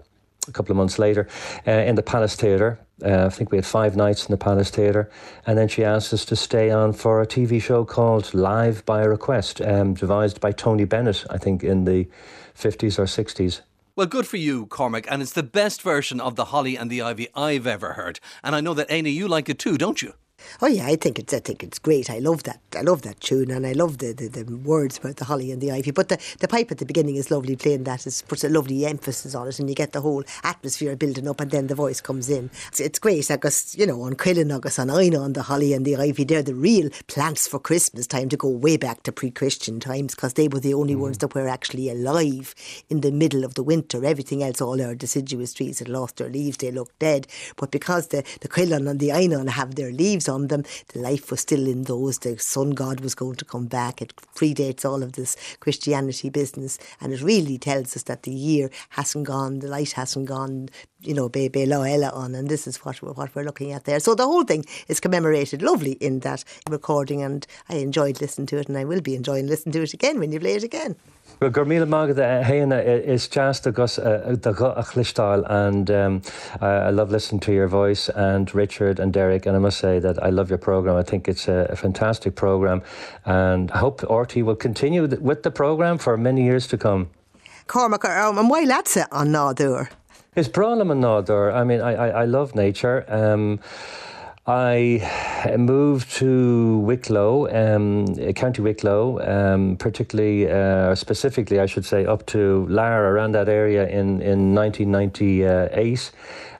[0.50, 1.26] a couple of months later
[1.66, 2.78] uh, in the Palace Theatre.
[3.02, 5.10] Uh, I think we had five nights in the Palace Theatre.
[5.46, 9.02] And then she asked us to stay on for a TV show called Live by
[9.04, 12.08] Request, um, devised by Tony Bennett, I think, in the
[12.54, 13.62] 50s or 60s.
[13.96, 17.02] Well, good for you, Cormac, and it's the best version of the Holly and the
[17.02, 18.20] Ivy I've ever heard.
[18.42, 20.14] And I know that Éanna, you like it too, don't you?
[20.62, 22.10] Oh yeah, I think it's I think it's great.
[22.10, 22.60] I love that.
[22.76, 25.60] I love that tune, and I love the, the, the words about the holly and
[25.60, 25.90] the ivy.
[25.90, 27.56] But the, the pipe at the beginning is lovely.
[27.56, 28.06] Playing that.
[28.06, 31.40] It puts a lovely emphasis on it, and you get the whole atmosphere building up,
[31.40, 32.50] and then the voice comes in.
[32.68, 33.28] It's, it's great.
[33.28, 36.42] Because you know, on Crillon, August on Aina, on the holly and the ivy, they're
[36.42, 40.48] the real plants for Christmas time to go way back to pre-Christian times, because they
[40.48, 41.00] were the only mm.
[41.00, 42.54] ones that were actually alive
[42.88, 44.04] in the middle of the winter.
[44.04, 47.26] Everything else, all our deciduous trees had lost their leaves; they looked dead.
[47.56, 51.30] But because the the Crillon and the Aina have their leaves on them, the life
[51.30, 52.18] was still in those.
[52.20, 54.00] The sun god was going to come back.
[54.00, 58.70] It predates all of this Christianity business, and it really tells us that the year
[58.90, 63.02] hasn't gone, the light hasn't gone, you know, be, Ella on, and this is what
[63.02, 64.00] we're, what we're looking at there.
[64.00, 68.58] So the whole thing is commemorated lovely in that recording, and I enjoyed listening to
[68.58, 70.96] it, and I will be enjoying listening to it again when you play it again.
[71.40, 74.36] Well, gur míle mágad a héana is just agus a
[74.92, 76.22] chlistáil and um,
[76.60, 80.19] I love listening to your voice and Richard and Derek and I must say that
[80.22, 80.96] I love your program.
[80.96, 82.82] I think it's a, a fantastic program
[83.24, 87.10] and I hope RT will continue with the program for many years to come.
[87.66, 89.88] Cormac, um, and why lása an náúr?
[90.34, 91.54] It's bralam an náúr.
[91.54, 93.04] I mean, I, I, I love nature.
[93.08, 93.60] Um,
[94.46, 102.26] I moved to Wicklow, um, County Wicklow, um, particularly, uh, specifically, I should say, up
[102.26, 106.10] to Laragh, around that area in, in 1998.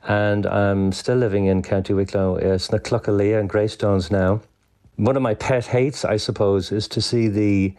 [0.06, 2.36] And I'm still living in County Wicklow.
[2.36, 4.40] It's Cluckalia and Greystones now.
[4.96, 7.74] One of my pet hates, I suppose, is to see the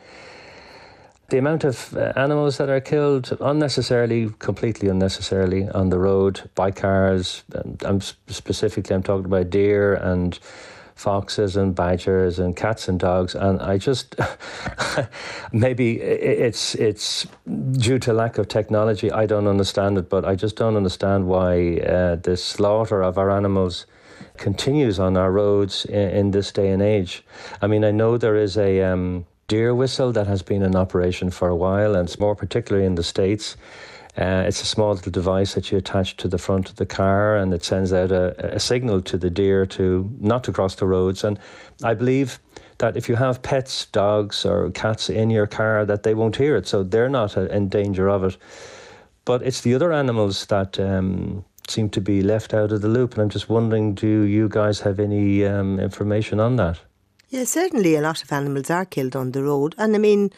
[1.29, 6.71] the amount of uh, animals that are killed unnecessarily, completely unnecessarily on the road by
[6.71, 7.43] cars.
[7.85, 10.37] I'm specifically I'm talking about deer and
[11.01, 14.15] foxes and badgers and cats and dogs and I just
[15.51, 17.27] maybe it's it's
[17.71, 21.77] due to lack of technology I don't understand it but I just don't understand why
[21.77, 23.87] uh, the slaughter of our animals
[24.37, 27.23] continues on our roads in, in, this day and age
[27.61, 31.29] I mean I know there is a um, deer whistle that has been in operation
[31.29, 33.57] for a while, and it's more particularly in the States.
[34.17, 37.37] Uh, it's a small little device that you attach to the front of the car,
[37.37, 40.85] and it sends out a, a signal to the deer to not to cross the
[40.85, 41.23] roads.
[41.23, 41.39] And
[41.83, 42.39] I believe
[42.79, 46.57] that if you have pets, dogs or cats in your car, that they won't hear
[46.57, 48.37] it, so they're not uh, in danger of it.
[49.23, 53.13] But it's the other animals that um, seem to be left out of the loop,
[53.13, 56.79] and I'm just wondering, do you guys have any um, information on that?
[57.29, 59.73] Yeah, certainly a lot of animals are killed on the road.
[59.77, 60.31] And I mean,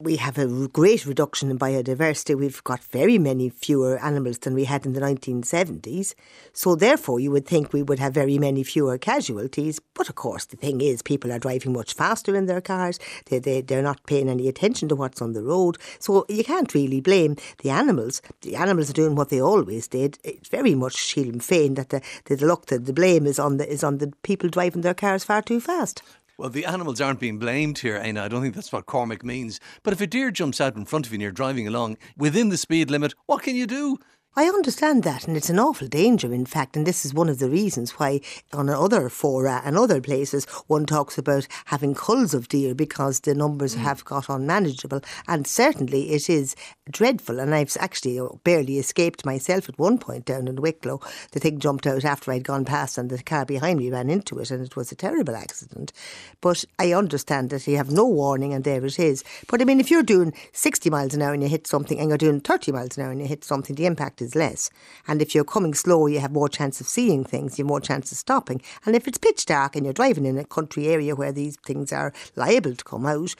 [0.00, 2.36] we have a great reduction in biodiversity.
[2.36, 6.14] We've got very many fewer animals than we had in the 1970s.
[6.52, 9.80] So, therefore, you would think we would have very many fewer casualties.
[9.94, 12.98] But of course, the thing is, people are driving much faster in their cars.
[13.26, 15.78] They, they, they're not paying any attention to what's on the road.
[15.98, 18.22] So, you can't really blame the animals.
[18.42, 20.18] The animals are doing what they always did.
[20.22, 23.68] It's very much Sheelan Fain that the, the, the look, the blame is on the,
[23.68, 26.02] is on the people driving their cars far too fast.
[26.38, 28.20] Well, the animals aren't being blamed here, Éanna.
[28.20, 29.58] I don't think that's what Cormac means.
[29.82, 32.48] But if a deer jumps out in front of you and you're driving along within
[32.48, 33.98] the speed limit, what can you do?
[34.36, 37.40] I understand that, and it's an awful danger, in fact, and this is one of
[37.40, 38.20] the reasons why
[38.52, 43.34] on other fora and other places one talks about having culls of deer because the
[43.34, 43.78] numbers mm.
[43.80, 46.54] have got unmanageable, and certainly it is
[46.90, 47.40] dreadful.
[47.40, 51.00] And I've actually uh, barely escaped myself at one point down in Wicklow.
[51.32, 54.38] The thing jumped out after I'd gone past, and the car behind me ran into
[54.38, 55.92] it, and it was a terrible accident.
[56.40, 59.24] But I understand that you have no warning, and there it is.
[59.48, 62.08] But I mean, if you're doing 60 miles an hour and you hit something, and
[62.08, 64.70] you're doing 30 miles an hour and you hit something, the impact is less.
[65.06, 67.80] And if you're coming slow, you have more chance of seeing things, you have more
[67.80, 68.60] chance of stopping.
[68.84, 71.92] And if it's pitch dark and you're driving in a country area where these things
[71.92, 73.34] are liable to come out,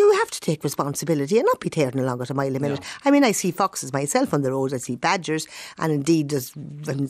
[0.00, 2.80] you have to take responsibility and not be tearing along at a mile a minute.
[3.04, 5.46] I mean, I see foxes myself on the road, I see badgers,
[5.78, 6.32] and indeed,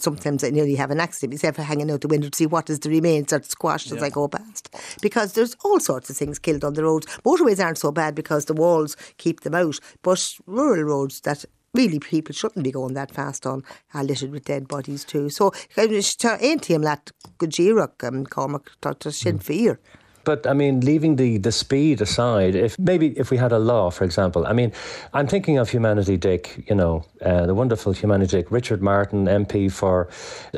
[0.00, 2.68] sometimes I nearly have an accident myself for hanging out the window to see what
[2.68, 3.96] is the remains that squashed yeah.
[3.96, 4.74] as I go past.
[5.00, 7.06] Because there's all sorts of things killed on the roads.
[7.24, 12.00] Motorways aren't so bad because the walls keep them out, but rural roads that really
[12.00, 13.62] people shouldn't be going that fast on
[13.94, 15.28] are littered with dead bodies too.
[15.30, 19.38] So ain't him that Gujiruk um, Cormac to Sinn.
[19.38, 19.78] Fear.
[20.24, 23.90] But I mean, leaving the, the speed aside, if maybe if we had a law,
[23.90, 24.72] for example, I mean,
[25.14, 29.72] I'm thinking of Humanity Dick, you know, uh, the wonderful Humanity Dick, Richard Martin, MP
[29.72, 30.08] for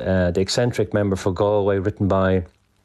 [0.00, 2.44] uh, the eccentric member for Galway, written by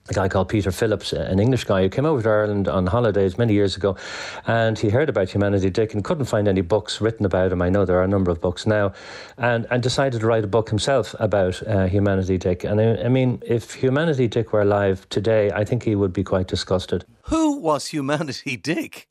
[0.10, 3.38] a guy called Peter Phillips, an English guy who came over to Ireland on holidays
[3.38, 3.96] many years ago,
[4.46, 7.62] and he heard about Humanity Dick and couldn't find any books written about him.
[7.62, 8.94] I know there are a number of books now,
[9.38, 12.64] and, and decided to write a book himself about uh, Humanity Dick.
[12.64, 16.24] And I, I mean, if Humanity Dick were alive today, I think he would be
[16.24, 17.06] quite disgusted.
[17.24, 19.10] Who was Humanity Dick?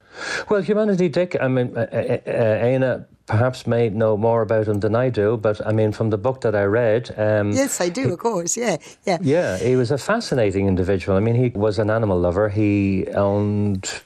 [0.48, 4.80] Well, Humanity Dick, I mean, uh, uh, uh, Éanna perhaps may know more about him
[4.80, 7.12] than I do, but I mean, from the book that I read.
[7.18, 8.56] Um, Yes, I do, of course.
[8.56, 9.18] Yeah, yeah.
[9.20, 11.16] Yeah, he was a fascinating individual.
[11.16, 12.48] I mean, he was an animal lover.
[12.48, 14.00] He owned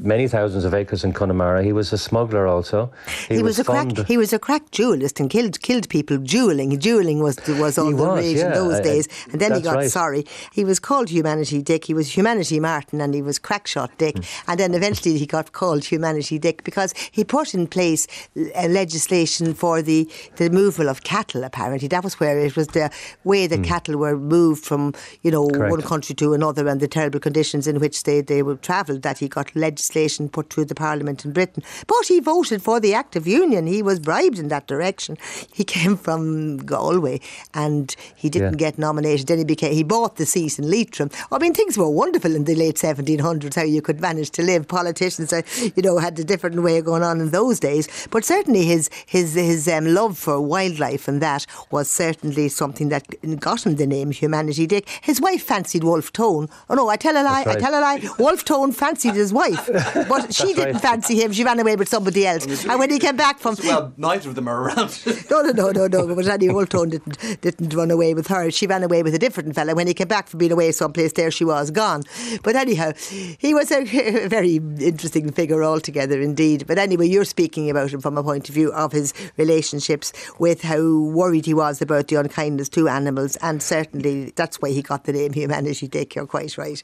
[0.00, 1.62] many thousands of acres in Connemara.
[1.62, 2.90] He was a smuggler also.
[3.28, 4.06] He, was, a fond- crack.
[4.06, 6.76] He was a crack jewelist and killed killed people dueling.
[6.78, 9.08] Dueling was was all He the was, rage yeah, in those uh, days.
[9.30, 9.90] And then he got right.
[9.90, 10.24] sorry.
[10.52, 11.84] He was called Humanity Dick.
[11.84, 14.16] He was Humanity Martin, and he was Crackshot Dick.
[14.16, 14.50] Hmm.
[14.50, 18.05] And then eventually he got called Humanity Dick because he put in place
[18.36, 21.44] uh, legislation for the, the removal of cattle.
[21.44, 22.90] Apparently, that was where it was the
[23.24, 24.92] way that cattle were moved from
[25.22, 25.86] you know one Hmm.
[25.86, 28.98] Country to another and the terrible conditions in which they they would travel.
[28.98, 31.62] That he got legislation put through the Parliament in Britain.
[31.86, 33.66] But he voted for the Act of Union.
[33.66, 35.16] He was bribed in that direction.
[35.52, 37.20] He came from Galway
[37.54, 38.70] and he didn't Yeah.
[38.70, 39.26] get nominated.
[39.28, 41.10] Then he became he bought the seat in Leitrim.
[41.30, 43.54] I mean, things were wonderful in the late 1700s.
[43.54, 44.66] How you could manage to live.
[44.68, 45.42] Politicians, uh,
[45.76, 47.88] you know, had a different way of going on in those days.
[48.10, 53.04] But certainly his his his um, love for wildlife and that was certainly something that
[53.40, 54.88] got him the name Humanity Dick.
[55.02, 56.48] His wife fancied Wolf Tone.
[56.68, 57.44] Oh no, I tell a lie.
[57.44, 58.08] That's I tell a lie.
[58.18, 59.68] Wolf Tone fancied his wife,
[60.08, 60.82] but she didn't right.
[60.82, 61.32] fancy him.
[61.32, 62.64] She ran away with somebody else.
[62.64, 65.02] And when he came back from Well, neither of them are around.
[65.30, 66.14] no, no, no, no, no.
[66.14, 68.50] But Annie Woltone didn't didn't run away with her.
[68.50, 69.74] She ran away with a different fella.
[69.74, 72.02] When he came back from being away someplace, there she was gone.
[72.42, 72.92] But anyhow,
[73.38, 73.84] he was a,
[74.28, 76.66] very interesting figure altogether, indeed.
[76.66, 80.62] But anyway, you're speaking about him from a point of view of his relationships with
[80.62, 85.04] how worried he was about the unkindness to animals, and certainly that's why he got
[85.04, 86.14] the name Humanity Dick.
[86.14, 86.82] You're quite right.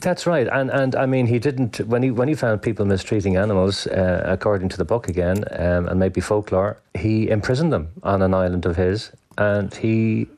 [0.00, 3.36] That's right, and and I mean he didn't when he when he found people mistreating
[3.36, 8.22] animals, uh, according to the book again, um, and maybe folklore, he imprisoned them on
[8.22, 10.28] an island of his, and he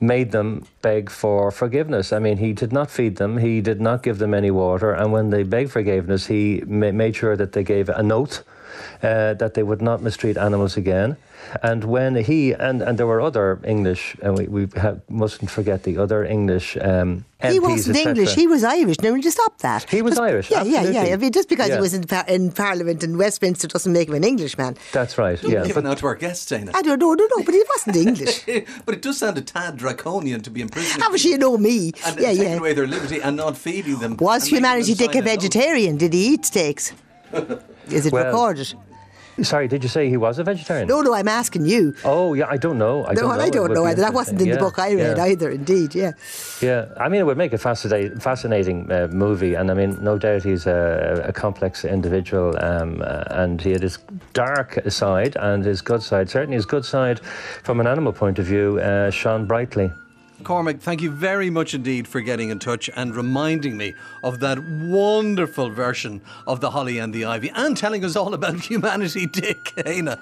[0.00, 2.12] made them beg for forgiveness.
[2.12, 5.12] I mean, he did not feed them, he did not give them any water, and
[5.12, 8.44] when they begged forgiveness, he ma- made sure that they gave an oath
[9.02, 11.16] uh, that they would not mistreat animals again.
[11.62, 15.84] And when he and, and there were other English, and we, we have, mustn't forget
[15.84, 17.96] the other English um, MPs, he wasn't.
[17.96, 18.34] English.
[18.34, 19.00] He was Irish.
[19.00, 19.88] Now, would you stop that?
[19.88, 21.14] He was Just- Irish, Yeah, yeah, yeah.
[21.14, 21.76] I mean, just because Yeah.
[21.76, 24.76] he was in, par- in Parliament in Westminster doesn't make him an Englishman.
[24.92, 25.40] That's right.
[25.40, 26.72] Don't Yeah, give but it out to our guests, Dana.
[26.74, 28.44] I don't know, no, no, but he wasn't English.
[28.84, 31.92] but it does sound a tad draconian to be imprisoning Obviously, you know me.
[32.04, 32.58] and yeah, taking yeah.
[32.58, 34.16] away their liberty and not feeding them.
[34.18, 35.34] Was Humanity Dick a sign an oath.
[35.42, 35.96] vegetarian?
[35.96, 36.92] Did he eat steaks?
[37.90, 38.74] Is it Well, recorded?
[39.42, 40.88] sorry, did you say he was a vegetarian?
[40.88, 41.94] No, no, I'm asking you.
[42.04, 43.04] Oh, yeah, I don't know.
[43.06, 43.44] I no, don't well, know.
[43.44, 44.02] I don't know either.
[44.02, 46.12] That wasn't in the book I read yeah, either, indeed, yeah.
[46.60, 50.18] Yeah, I mean, it would make a fascinating, fascinating uh, movie, and I mean, no
[50.18, 53.98] doubt he's a, a complex individual, um, uh, and he had his
[54.32, 56.28] dark side and his good side.
[56.28, 57.20] Certainly, his good side,
[57.62, 59.92] from an animal point of view, uh, shone brightly.
[60.44, 64.58] Cormac, thank you very much indeed for getting in touch and reminding me of that
[64.62, 69.56] wonderful version of The Holly and the Ivy and telling us all about Humanity Dick,
[69.76, 70.16] Éanna.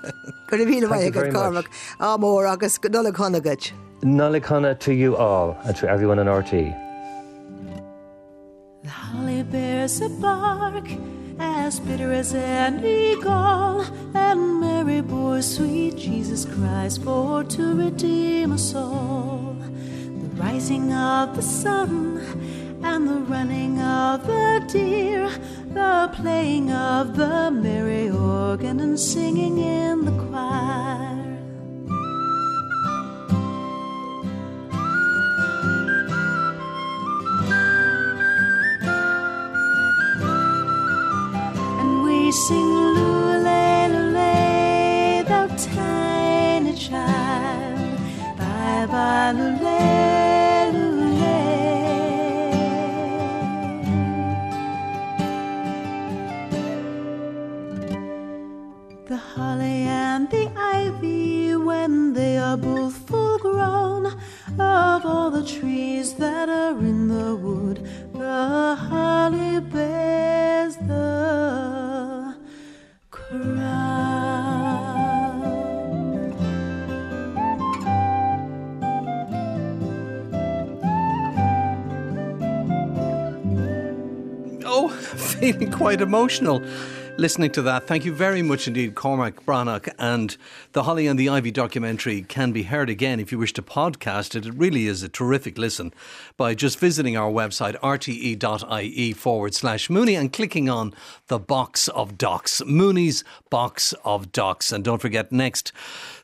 [0.49, 1.71] Could have been you very very good Cormac.
[2.01, 3.73] Ah, more August Nulla Conagach.
[4.03, 6.83] Nolikana to you all, and to everyone in RTE.
[8.83, 10.87] The holly bears a bark
[11.39, 13.83] as bitter as any gall,
[14.15, 19.57] and Mary bore sweet Jesus Christ for to redeem us all.
[20.37, 22.19] Rising of the sun
[22.83, 25.31] and the running of the deer,
[25.73, 31.23] the playing of the merry organ and singing in the choir.
[41.81, 47.99] and we sing lule lule, thou tiny child,
[48.37, 49.66] bye bye lule
[85.73, 86.65] quite emotional
[87.19, 87.87] listening to that.
[87.87, 89.89] Thank you very much indeed, Cormac Breatnach.
[89.99, 90.37] And
[90.73, 94.35] the Holly and the Ivy documentary can be heard again if you wish to podcast
[94.35, 94.45] it.
[94.45, 95.95] It really is a terrific listen
[96.37, 100.93] by just visiting our website, rte.ie forward slash Mooney, and clicking on
[101.29, 104.71] the box of docs, Mooney's box of docs.
[104.71, 105.73] And don't forget, next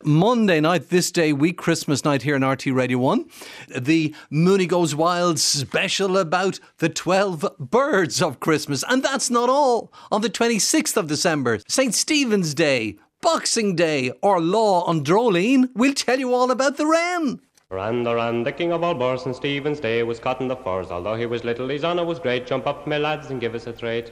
[0.03, 3.25] Monday night, this day week, Christmas night here in RTE Radio 1,
[3.79, 8.83] the Mooney Goes Wild special about the 12 birds of Christmas.
[8.87, 9.91] And that's not all.
[10.11, 11.95] On the 26th of December, St.
[11.95, 17.39] Stephen's Day, Boxing Day, or Lá an Dreoilín, we'll tell you all about the wren.
[17.69, 20.55] Ran the ran, the king of all birds, and Stephen's Day was caught in the
[20.57, 20.91] furs.
[20.91, 22.45] Although he was little, his honour was great.
[22.45, 24.11] Jump up, my lads, and give us a trade.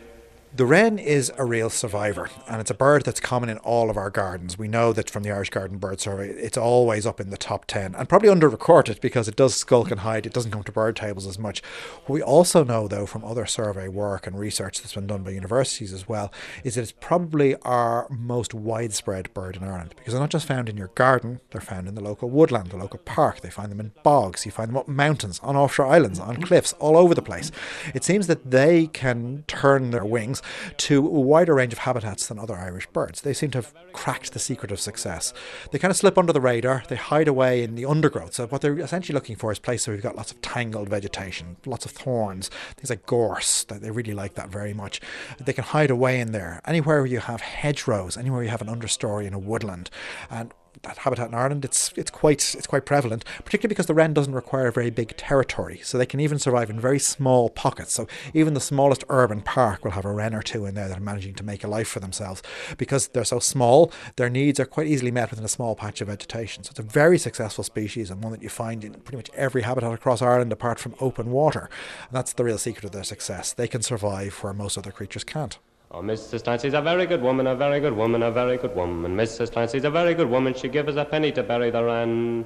[0.53, 3.95] The wren is a real survivor, and it's a bird that's common in all of
[3.95, 4.57] our gardens.
[4.57, 7.63] We know that from the Irish Garden Bird Survey, it's always up in the top
[7.67, 10.25] 10 and probably under recorded because it does skulk and hide.
[10.25, 11.63] It doesn't come to bird tables as much.
[12.05, 15.31] What we also know, though, from other survey work and research that's been done by
[15.31, 16.33] universities as well,
[16.65, 20.67] is that it's probably our most widespread bird in Ireland because they're not just found
[20.67, 23.39] in your garden, they're found in the local woodland, the local park.
[23.39, 26.73] They find them in bogs, you find them up mountains, on offshore islands, on cliffs,
[26.73, 27.53] all over the place.
[27.95, 30.40] It seems that they can turn their wings
[30.77, 33.21] to a wider range of habitats than other Irish birds.
[33.21, 35.33] They seem to have cracked the secret of success.
[35.71, 38.33] They kind of slip under the radar, they hide away in the undergrowth.
[38.33, 41.57] So, what they're essentially looking for is places where you've got lots of tangled vegetation,
[41.65, 43.63] lots of thorns, things like gorse.
[43.65, 45.01] that They really like that very much.
[45.39, 46.61] They can hide away in there.
[46.65, 49.89] Anywhere you have hedgerows, anywhere you have an understory in a woodland.
[50.29, 50.53] And
[50.83, 54.33] that habitat in Ireland, it's it's quite it's quite prevalent, particularly because the wren doesn't
[54.33, 57.93] require a very big territory, so they can even survive in very small pockets.
[57.93, 60.97] So even the smallest urban park will have a wren or two in there that
[60.97, 62.41] are managing to make a life for themselves
[62.77, 63.91] because they're so small.
[64.15, 66.63] Their needs are quite easily met within a small patch of vegetation.
[66.63, 69.61] So it's a very successful species and one that you find in pretty much every
[69.61, 71.69] habitat across Ireland apart from open water.
[72.07, 73.53] And that's the real secret of their success.
[73.53, 75.57] They can survive where most other creatures can't.
[75.93, 76.45] Oh, Mrs.
[76.45, 79.13] Clancy's a very good woman, a very good woman, a very good woman.
[79.17, 79.51] Mrs.
[79.51, 80.53] Clancy's a very good woman.
[80.53, 82.45] She give us a penny to bury the wren.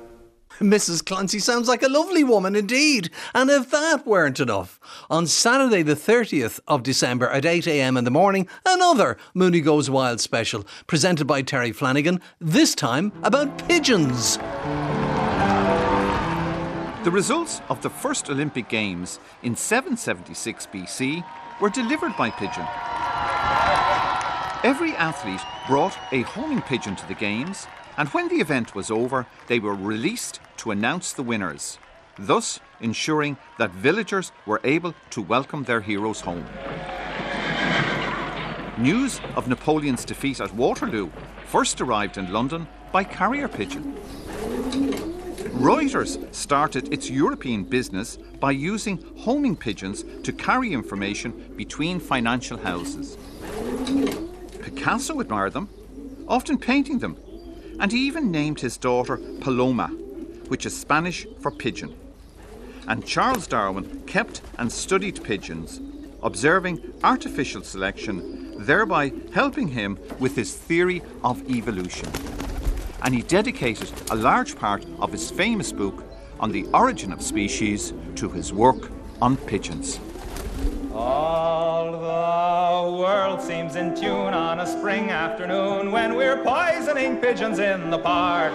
[0.59, 1.05] Mrs.
[1.05, 3.11] Clancy sounds like a lovely woman indeed.
[3.35, 4.79] And if that weren't enough,
[5.11, 7.97] on Saturday, the 30th of December at 8 a.m.
[7.97, 13.67] in the morning, another Mooney Goes Wild special presented by Terry Flanagan, this time about
[13.67, 14.37] pigeons.
[17.03, 21.23] The results of the first Olympic Games in 776 BC
[21.59, 22.65] were delivered by pigeon.
[24.63, 29.27] Every athlete brought a homing pigeon to the Games, and when the event was over,
[29.47, 31.77] they were released to announce the winners,
[32.17, 36.45] thus ensuring that villagers were able to welcome their heroes home.
[38.77, 41.09] News of Napoleon's defeat at Waterloo
[41.45, 43.95] first arrived in London by carrier pigeon.
[45.55, 53.17] Reuters started its European business by using homing pigeons to carry information between financial houses.
[54.61, 55.69] Picasso admired them,
[56.27, 57.15] often painting them,
[57.79, 59.87] and he even named his daughter Paloma,
[60.49, 61.95] which is Spanish for pigeon.
[62.87, 65.79] And Charles Darwin kept and studied pigeons,
[66.21, 72.09] observing artificial selection, thereby helping him with his theory of evolution.
[73.01, 76.03] And he dedicated a large part of his famous book
[76.39, 78.91] on the origin of species to his work
[79.21, 79.99] on pigeons.
[80.93, 87.89] All the world seems in tune on a spring afternoon when we're poisoning pigeons in
[87.89, 88.53] the park.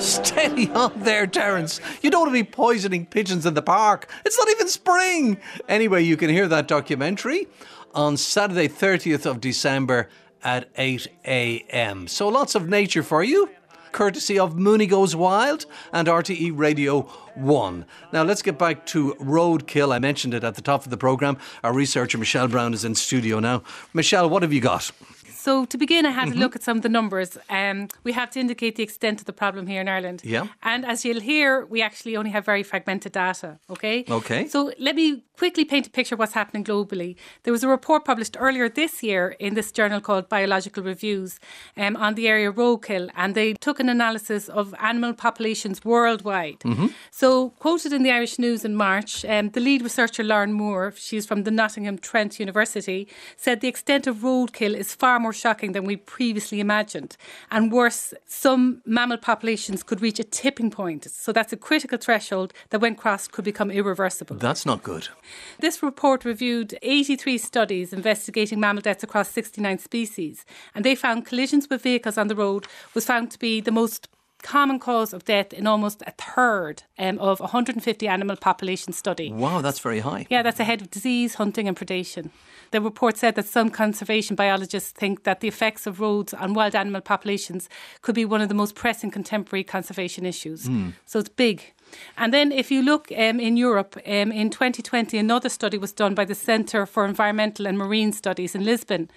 [0.00, 1.80] Steady on there, Terence.
[2.02, 4.08] You don't want to be poisoning pigeons in the park.
[4.24, 5.38] It's not even spring.
[5.68, 7.48] Anyway, you can hear that documentary
[7.94, 10.08] on Saturday, 30th of December
[10.42, 12.08] at 8 a.m.
[12.08, 13.48] So lots of nature for you
[13.92, 17.02] courtesy of Mooney Goes Wild and RTE Radio
[17.34, 17.84] 1.
[18.12, 19.92] Now let's get back to roadkill.
[19.92, 21.38] I mentioned it at the top of the programme.
[21.64, 23.62] Our researcher Michele Browne is in studio now.
[23.92, 24.90] Michele, what have you got?
[25.38, 26.38] So to begin, I had mm-hmm.
[26.38, 27.38] a look at some of the numbers.
[27.48, 30.22] Um, we have to indicate the extent of the problem here in Ireland.
[30.24, 30.48] Yeah.
[30.62, 33.58] And as you'll hear, we actually only have very fragmented data.
[33.70, 34.04] Okay.
[34.10, 34.48] Okay.
[34.48, 37.14] So let me quickly paint a picture of what's happening globally.
[37.44, 41.38] There was a report published earlier this year in this journal called Biological Reviews
[41.76, 46.58] um, on the area of roadkill, and they took an analysis of animal populations worldwide.
[46.60, 46.88] Mm-hmm.
[47.12, 51.24] So, quoted in the Irish News in March, um, the lead researcher Lauren Moore, she's
[51.24, 55.84] from the Nottingham Trent University, said the extent of roadkill is far more shocking than
[55.84, 57.16] we previously imagined,
[57.50, 61.10] and worse, some mammal populations could reach a tipping point.
[61.10, 64.36] So that's a critical threshold that, when crossed, could become irreversible.
[64.36, 65.08] That's not good.
[65.60, 71.68] This report reviewed 83 studies investigating mammal deaths across 69 species, and they found collisions
[71.68, 74.08] with vehicles on the road was found to be the most
[74.42, 79.32] common cause of death in almost a third um, of 150 animal population study.
[79.32, 80.26] Wow, that's very high.
[80.30, 82.30] Yeah, that's ahead of disease, hunting, and predation.
[82.70, 86.74] The report said that some conservation biologists think that the effects of roads on wild
[86.74, 87.68] animal populations
[88.02, 90.66] could be one of the most pressing contemporary conservation issues.
[90.66, 90.90] Hmm.
[91.06, 91.72] So it's big.
[92.16, 96.14] And then, if you look um, in Europe, um, in 2020, another study was done
[96.14, 99.10] by the Centre for Environmental and Marine Studies in Lisbon.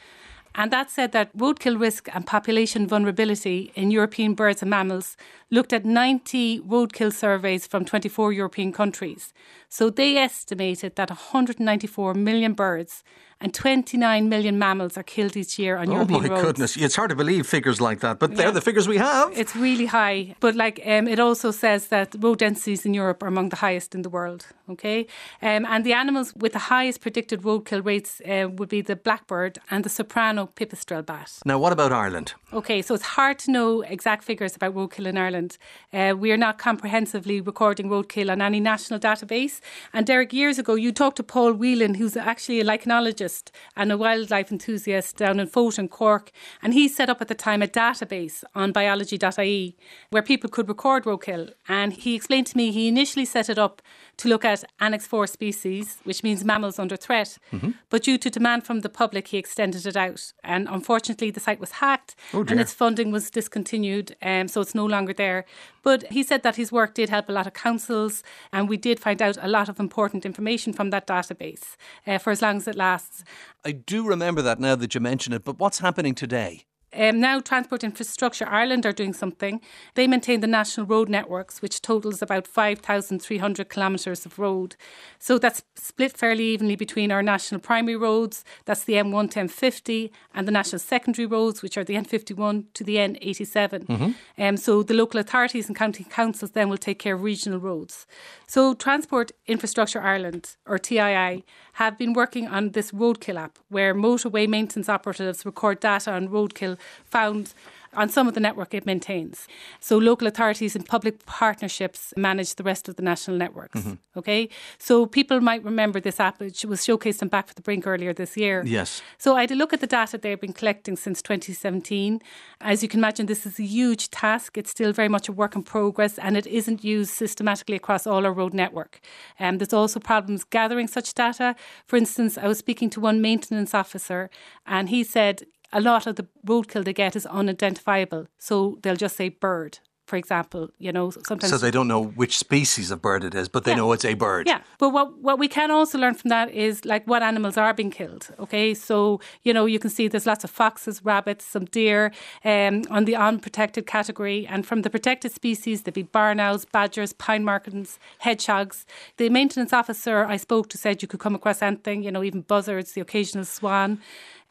[0.54, 5.16] And that said that roadkill risk and population vulnerability in European birds and mammals
[5.50, 9.34] looked at 90 roadkill surveys from 24 European countries.
[9.70, 13.04] So they estimated that 194 million birds
[13.42, 17.10] and 29 million mammals are killed each year on Oh European my goodness, it's hard
[17.10, 18.38] to believe figures like that, but Yeah.
[18.38, 19.28] they're the figures we have.
[19.38, 23.28] It's really high, but like um, it also says that road densities in Europe are
[23.28, 24.46] among the highest in the world.
[24.70, 25.00] Okay,
[25.42, 29.54] um, and the animals with the highest predicted roadkill rates uh, would be the blackbird
[29.70, 31.30] and the soprano pipistrelle bat.
[31.46, 32.34] Now, what about Ireland?
[32.54, 35.58] Okay, so it's hard to know exact figures about roadkill in Ireland.
[35.92, 39.60] Uh, we are not comprehensively recording roadkill on any national database.
[39.94, 43.31] And Derek, years ago, you talked to Paul Whelan, who's actually a lichenologist
[43.76, 46.32] and a wildlife enthusiast down in Fulton, Cork.
[46.62, 49.76] And he set up at the time a database on biology.ie
[50.10, 51.54] where people could record roadkill.
[51.68, 53.82] And he explained to me he initially set it up
[54.18, 57.38] to look at Annex 4 species, which means mammals under threat.
[57.52, 57.72] Mm-hmm.
[57.90, 60.34] But due to demand from the public, he extended it out.
[60.44, 64.76] And unfortunately, the site was hacked Oh, and its funding was discontinued, um, so it's
[64.76, 65.46] no longer there.
[65.84, 69.00] But he said that his work did help a lot of councils, and we did
[69.00, 72.68] find out a lot of important information from that database uh, for as long as
[72.68, 73.24] it lasts.
[73.66, 76.66] I do remember that now that you mention it, but what's happening today?
[76.94, 79.62] Um, now, Transport Infrastructure Ireland are doing something.
[79.96, 84.76] They maintain the national road networks, which totals about 5,300 kilometres of road.
[85.18, 90.12] So that's split fairly evenly between our national primary roads, that's the M1 to M50,
[90.34, 93.86] and the national secondary roads, which are the N51 to the N87.
[93.88, 94.16] Mhm.
[94.38, 98.06] Um, so the local authorities and county councils then will take care of regional roads.
[98.48, 104.48] So Transport Infrastructure Ireland, or TII, have been working on this roadkill app where motorway
[104.48, 107.54] maintenance operatives record data on roadkill found
[107.94, 109.48] on some of the network it maintains.
[109.80, 113.82] So local authorities and public partnerships manage the rest of the national networks.
[113.82, 113.98] Mhm.
[114.16, 117.86] Okay, so people might remember this app, which was showcased on Back from the Brink
[117.86, 118.64] earlier this year.
[118.66, 119.02] Yes.
[119.18, 122.22] So I had a look at the data they've been collecting since 2017.
[122.62, 124.58] As you can imagine, this is a huge task.
[124.58, 128.26] It's still very much a work in progress and it isn't used systematically across all
[128.26, 129.02] our road network.
[129.40, 131.56] Um, there's also problems gathering such data.
[131.88, 134.30] For instance, I was speaking to one maintenance officer
[134.66, 135.44] and he said
[135.74, 138.28] a lot of the roadkill they get is unidentifiable.
[138.38, 139.80] So they'll just say bird.
[140.08, 143.48] For example, you know, sometimes So they don't know which species of bird it is,
[143.48, 143.78] but they Yeah.
[143.78, 144.46] know it's a bird.
[144.46, 147.74] yeah, but what what we can also learn from that is like what animals are
[147.74, 148.28] being killed.
[148.38, 152.12] Okay, so you know you can see there's lots of foxes, rabbits, some deer
[152.44, 157.14] um, on the unprotected category, and from the protected species there'd be barn owls, badgers,
[157.14, 158.86] pine martens, hedgehogs.
[159.16, 162.42] The maintenance officer I spoke to said you could come across anything, you know, even
[162.42, 164.02] buzzards, the occasional swan.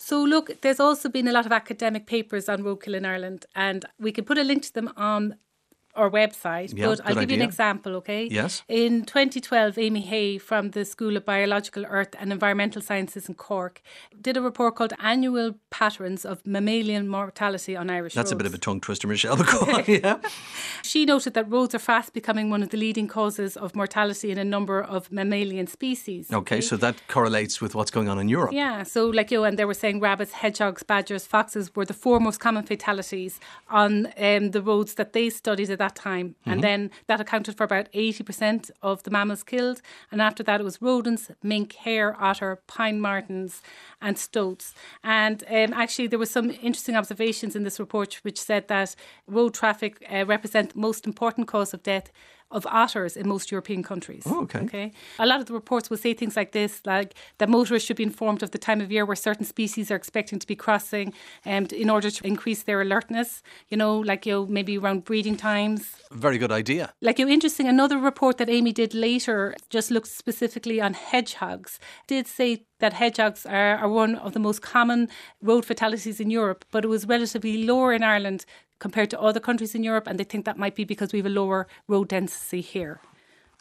[0.02, 3.84] So look, there's also been a lot of academic papers on roadkill in Ireland, and
[3.98, 5.36] we can put a link to them on
[5.94, 6.76] our website.
[6.76, 8.28] Yeah, but I'll give you an example, okay?
[8.30, 8.62] Yes.
[8.68, 13.82] In 2012, Amy Haigh from the School of Biological Earth and Environmental Sciences in Cork
[14.20, 18.54] did a report called Annual Patterns of Mammalian Mortality on Irish That's a bit of
[18.54, 19.36] a tongue twister, Michele.
[19.70, 20.18] But yeah.
[20.82, 24.38] She noted that roads are fast becoming one of the leading causes of mortality in
[24.38, 26.32] a number of mammalian species.
[26.32, 28.52] Okay, so that correlates with what's going on in Europe.
[28.52, 32.20] Yeah, so like you, and they were saying rabbits, hedgehogs, badgers, foxes were the four
[32.20, 36.26] most common fatalities on um, the roads that they studied at that time.
[36.28, 36.52] Mhm.
[36.52, 39.78] And then that accounted for about 80% of the mammals killed.
[40.10, 43.52] And after that, it was rodents, mink, hare, otter, pine martens,
[44.00, 44.66] and stoats.
[45.02, 48.94] And um, actually, there were some interesting observations in this report which said that
[49.36, 52.08] road traffic uh, represent the most important cause of death
[52.50, 54.24] of otters in most European countries.
[54.26, 54.60] Oh, okay.
[54.60, 54.92] Okay.
[55.18, 58.02] A lot of the reports will say things like this, like that motorists should be
[58.02, 61.12] informed of the time of year where certain species are expecting to be crossing,
[61.44, 63.42] and in order to increase their alertness.
[63.68, 65.96] You know, like you know, maybe around breeding times.
[66.12, 66.92] Very good idea.
[67.00, 67.68] Like you, know, interesting.
[67.68, 71.78] Another report that Amy did later just looked specifically on hedgehogs.
[72.06, 75.08] Did say that hedgehogs are, are one of the most common
[75.42, 78.44] road fatalities in Europe, but it was relatively lower in Ireland
[78.80, 81.26] compared to other countries in Europe, and they think that might be because we have
[81.26, 83.00] a lower road density here.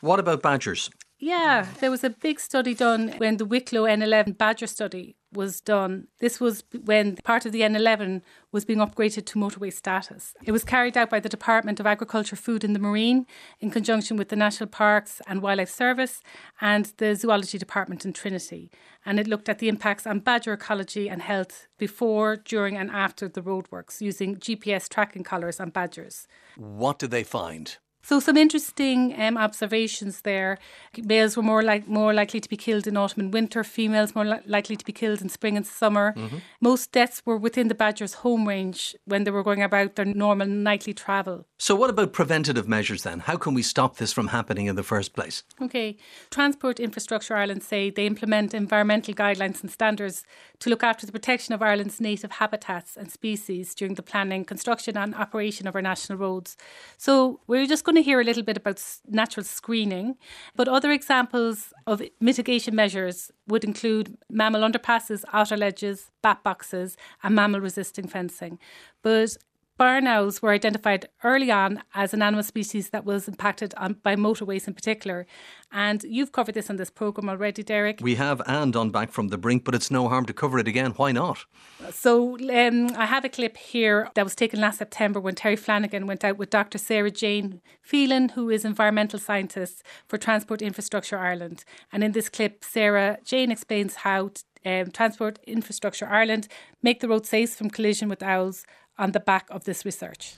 [0.02, 0.90] What about badgers?
[1.20, 6.08] Yeah, there was a big study done when the Wicklow N11 Badger study was done.
[6.20, 8.22] This was when part of the N11
[8.54, 10.34] was being upgraded to motorway status.
[10.46, 13.26] It was carried out by the Department of Agriculture, Food and the Marine
[13.60, 16.22] in conjunction with the National Parks and Wildlife Service
[16.62, 18.72] and the Zoology Department in Trinity.
[19.06, 23.28] And it looked at the impacts on badger ecology and health before, during, and after
[23.28, 26.28] the roadworks using GPS tracking collars on badgers.
[26.56, 27.78] What did they find?
[28.02, 30.58] So some interesting um, observations there.
[30.98, 33.64] Males were more like more likely to be killed in autumn and winter.
[33.64, 36.14] Females more li- likely to be killed in spring and summer.
[36.16, 36.38] Mm-hmm.
[36.62, 40.48] Most deaths were within the badger's home range when they were going about their normal
[40.48, 41.46] nightly travel.
[41.58, 43.20] So, what about preventative measures then?
[43.20, 45.44] How can we stop this from happening in the first place?
[45.62, 45.98] Okay,
[46.32, 50.24] Transport Infrastructure Ireland say they implement environmental guidelines and standards
[50.60, 54.98] to look after the protection of Ireland's native habitats and species during the planning, construction,
[54.98, 56.56] and operation of our national roads.
[56.98, 60.16] So, we're just going to hear a little bit about natural screening,
[60.56, 67.34] but other examples of mitigation measures would include mammal underpasses, otter ledges, bat boxes, and
[67.34, 68.60] mammal resisting fencing.
[69.02, 69.38] But
[69.80, 74.18] Barn owls were identified early on as an animal species that was impacted on, by
[74.18, 75.26] motorways in particular.
[75.72, 78.02] And you've covered this on this programme already, Derek.
[78.02, 80.68] We have and on Back from the Brink, but it's no harm to cover it
[80.68, 80.92] again.
[80.98, 81.46] Why not?
[81.92, 86.08] So um, I have a clip here that was taken last September when Terry Flanagan
[86.08, 86.78] went out with Dr.
[86.78, 91.64] Sarah Jane Phelan, who is environmental scientist for Transport Infrastructure Ireland.
[91.94, 94.32] And in this clip, Sarah Jane explains how
[94.66, 96.50] um, Transport Infrastructure Ireland
[96.84, 98.66] make the road safe from collision with owls
[99.00, 100.36] on the back of this research.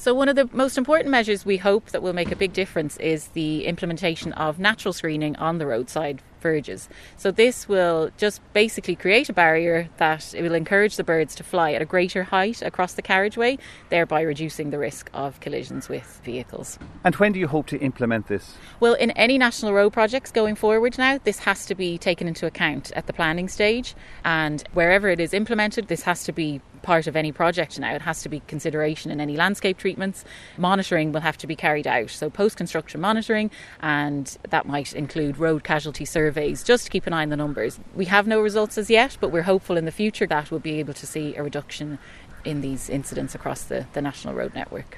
[0.00, 2.96] So, one of the most important measures we hope that will make a big difference
[2.98, 6.88] is the implementation of natural screening on the roadside verges.
[7.16, 11.42] So, this will just basically create a barrier that it will encourage the birds to
[11.42, 13.58] fly at a greater height across the carriageway,
[13.88, 16.78] thereby reducing the risk of collisions with vehicles.
[17.02, 18.54] And when do you hope to implement this?
[18.78, 22.46] Well, in any national road projects going forward now, this has to be taken into
[22.46, 23.96] account at the planning stage.
[24.24, 27.94] And wherever it is implemented, this has to be part of any project now.
[27.94, 30.24] It has to be consideration in any landscape treatments.
[30.56, 32.08] Monitoring will have to be carried out.
[32.08, 33.50] So, post construction monitoring,
[33.82, 37.78] and that might include road casualty surveys, just to keep an eye on the numbers.
[37.94, 40.80] We have no results as yet, but we're hopeful in the future that we'll be
[40.80, 41.98] able to see a reduction
[42.46, 44.96] in these incidents across the, the national road network.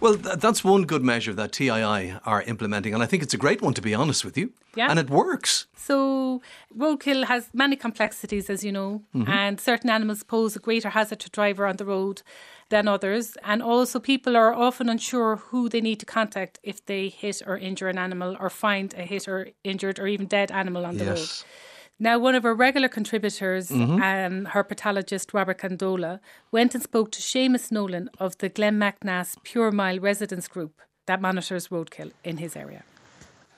[0.00, 3.38] Well, th- that's one good measure that TII are implementing, and I think it's a
[3.38, 4.52] great one, to be honest with you.
[4.76, 4.88] Yeah.
[4.90, 5.66] And it works.
[5.76, 6.40] So,
[6.76, 9.28] roadkill has many complexities, as you know, Mhm.
[9.28, 12.22] and certain animals pose a greater hazard to driver on the road
[12.68, 13.36] than others.
[13.42, 17.56] And also, people are often unsure who they need to contact if they hit or
[17.58, 21.06] injure an animal or find a hit or injured or even dead animal on the
[21.06, 21.28] road.
[21.98, 22.04] Yes.
[22.04, 24.00] Now, one of our regular contributors, Mhm.
[24.02, 26.20] um, herpetologist Robert Gandola,
[26.52, 31.68] went and spoke to Seamus Nolan of the Glenmacnass Pure Mile Residents Group that monitors
[31.68, 32.82] roadkill in his area.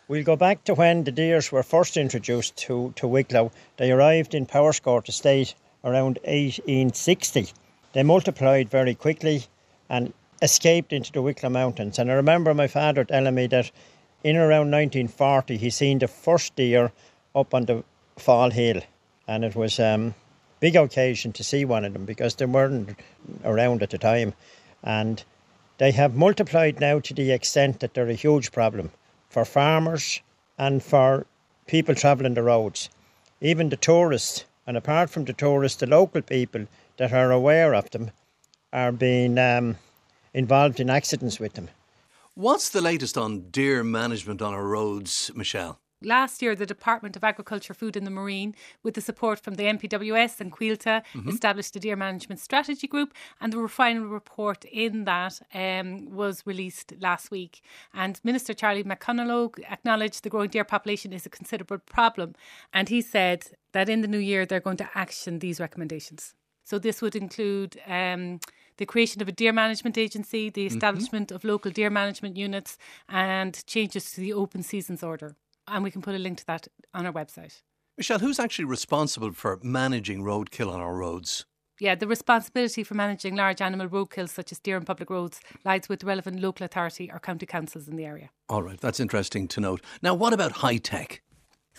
[0.09, 3.53] We'll go back to when the deers were first introduced to, to Wicklow.
[3.77, 7.53] They arrived in Powerscourt Estate around 1860.
[7.93, 9.45] They multiplied very quickly
[9.89, 10.13] and
[10.43, 11.99] escaped into the Wicklow Mountains.
[11.99, 13.71] And I remember my father telling me that
[14.25, 16.91] in around 1940 he seen the first deer
[17.35, 17.85] up on the
[18.21, 18.83] Fall Hill.
[19.27, 20.15] And it was a um,
[20.61, 22.99] big occasion to see one of them because they weren't
[23.45, 24.35] around at the time.
[24.83, 25.23] And
[25.79, 28.91] they have multiplied now to the extent that they're a huge problem
[29.29, 30.21] for farmers
[30.59, 31.27] and for
[31.67, 32.91] people travelling the roads.
[33.41, 36.67] Even the tourists, and apart from the tourists, the local people
[36.99, 38.11] that are aware of them
[38.73, 39.77] are being um,
[40.35, 41.71] involved in accidents with them.
[42.35, 45.79] What's the latest on deer management on our roads, Michele?
[46.03, 49.65] Last year, the Department of Agriculture, Food and the Marine, with the support from the
[49.67, 51.29] NPWS and Coillte, Mhm.
[51.29, 56.95] established the Deer Management Strategy Group, and the final report in that um, was released
[57.01, 57.61] last week.
[57.93, 62.35] And Minister Charlie McConalogue acknowledged the growing deer population is a considerable problem,
[62.73, 66.35] and he said that in the new year they're going to action these recommendations.
[66.65, 68.41] So this would include um,
[68.79, 70.73] the creation of a deer management agency, the Mhm.
[70.73, 72.79] establishment of local deer management units,
[73.09, 75.37] and changes to the open seasons order.
[75.71, 77.63] And we can put a link to that on our website.
[77.97, 81.47] Michele, who's actually responsible for managing roadkill on our roads?
[81.81, 85.89] Yeah, the responsibility for managing large animal roadkills such as deer on public roads lies
[85.89, 88.31] with the relevant local authority or county councils in the area.
[88.49, 89.81] All right, that's interesting to note.
[90.03, 91.23] Now, what about high tech?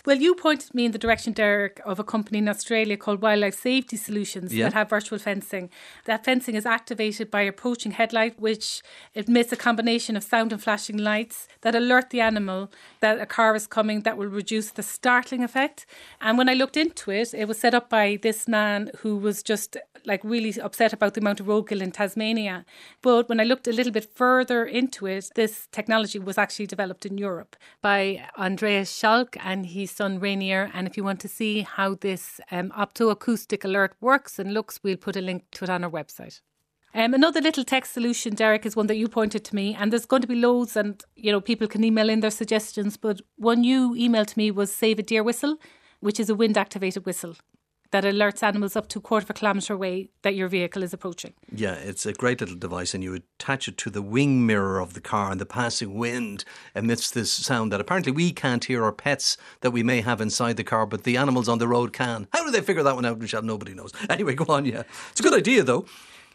[0.04, 3.54] Well, you pointed me in the direction, Derek, of a company in Australia called Wildlife
[3.54, 4.64] Safety Solutions Yeah.
[4.64, 5.70] that have virtual fencing.
[6.06, 8.82] That fencing is activated by approaching headlight, which
[9.14, 13.54] emits a combination of sound and flashing lights that alert the animal that a car
[13.54, 15.86] is coming that will reduce the startling effect.
[16.20, 19.40] And when I looked into it, it was set up by this man who was
[19.44, 22.64] just like really upset about the amount of roadkill in Tasmania.
[23.02, 27.06] But when I looked a little bit further into it, this technology was actually developed
[27.06, 30.70] in Europe by Andreas Schalk and his son Rainier.
[30.74, 34.96] And if you want to see how this um, optoacoustic alert works and looks, we'll
[34.96, 36.40] put a link to it on our website.
[36.94, 40.04] Um, another little text solution, Derek, is one that you pointed to me, and there's
[40.04, 42.98] going to be loads, and you know people can email in their suggestions.
[42.98, 45.56] But one you emailed to me was "Save a Deer Whistle,"
[46.00, 47.36] which is a wind-activated whistle
[47.92, 50.92] that alerts animals up to a quarter of a kilometre away that your vehicle is
[50.92, 51.34] approaching.
[51.54, 54.94] Yeah, it's a great little device, and you attach it to the wing mirror of
[54.94, 58.92] the car, and the passing wind emits this sound that apparently we can't hear, or
[58.92, 62.26] pets that we may have inside the car, but the animals on the road can.
[62.32, 63.42] How do they figure that one out, Michele?
[63.42, 63.92] Nobody knows.
[64.12, 64.82] Anyway, go on, yeah.
[65.10, 65.86] It's a good idea, though.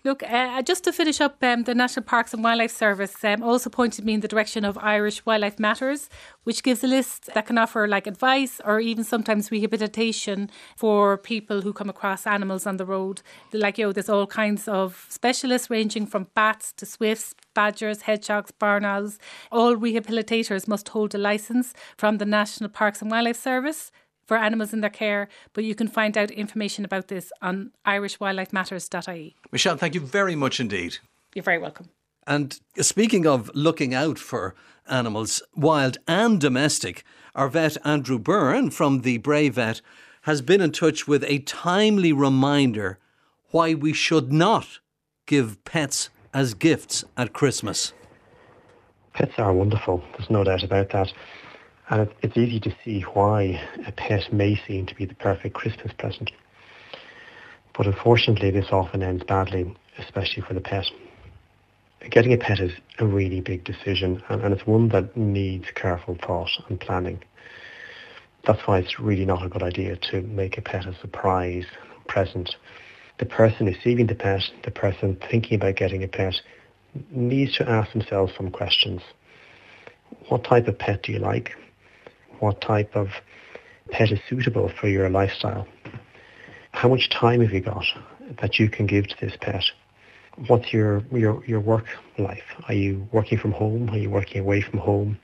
[0.07, 3.69] Look, uh, just to finish up, um, the National Parks and Wildlife Service um, also
[3.69, 6.09] pointed me in the direction of Irish Wildlife Matters,
[6.45, 11.59] which gives a list that can offer like advice or even sometimes rehabilitation for people
[11.59, 13.21] who come across animals on the road.
[13.51, 18.51] Like, you know, there's all kinds of specialists ranging from bats to swifts, badgers, hedgehogs,
[18.51, 19.19] barn owls.
[19.51, 23.91] All rehabilitators must hold a licence from the National Parks and Wildlife Service
[24.27, 29.35] for animals in their care, but you can find out information about this on irishwildlifematters.ie.
[29.51, 30.97] Michele, thank you very much indeed.
[31.33, 31.89] You're very welcome.
[32.27, 34.53] And speaking of looking out for
[34.89, 37.03] animals, wild and domestic,
[37.33, 39.81] our vet Andrew Byrne from the Bray Vet
[40.23, 42.99] has been in touch with a timely reminder
[43.51, 44.79] why we should not
[45.25, 47.93] give pets as gifts at Christmas.
[49.13, 51.13] Pets are wonderful, there's no doubt about that.
[51.89, 55.93] And it's easy to see why a pet may seem to be the perfect Christmas
[55.93, 56.31] present.
[57.77, 60.85] But unfortunately, this often ends badly, especially for the pet.
[62.09, 66.15] Getting a pet is a really big decision, and, and it's one that needs careful
[66.15, 67.23] thought and planning.
[68.45, 71.65] That's why it's really not a good idea to make a pet a surprise
[72.07, 72.55] present.
[73.19, 76.35] The person receiving the pet, the person thinking about getting a pet,
[77.11, 79.01] needs to ask themselves some questions.
[80.29, 81.55] What type of pet do you like?
[82.39, 83.07] What type of
[83.91, 85.67] pet is suitable for your lifestyle?
[86.71, 87.85] How much time have you got
[88.41, 89.63] that you can give to this pet?
[90.47, 91.85] What's your, your, your work
[92.19, 92.43] life?
[92.67, 93.89] Are you working from home?
[93.89, 95.17] Are you working away from home?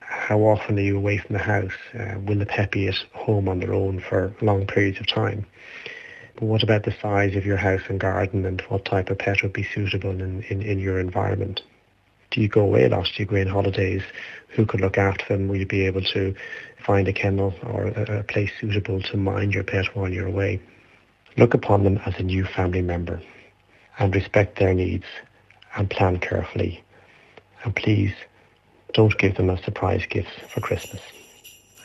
[0.00, 1.72] How often are you away from the house?
[1.92, 5.44] Uh, will the pet be at home on their own for long periods of time?
[6.38, 9.52] What about the size of your house and garden and what type of pet would
[9.52, 11.60] be suitable in, in, in your environment?
[12.34, 13.04] Do you go away a lot?
[13.04, 14.02] Do you go on holidays?
[14.48, 15.46] Who could look after them?
[15.46, 16.34] Will you be able to
[16.84, 20.60] find a kennel or a, a place suitable to mind your pet while you're away?
[21.36, 23.22] Look upon them as a new family member
[24.00, 25.04] and respect their needs
[25.76, 26.82] and plan carefully.
[27.62, 28.14] And please
[28.94, 31.02] don't give them as surprise gifts for Christmas.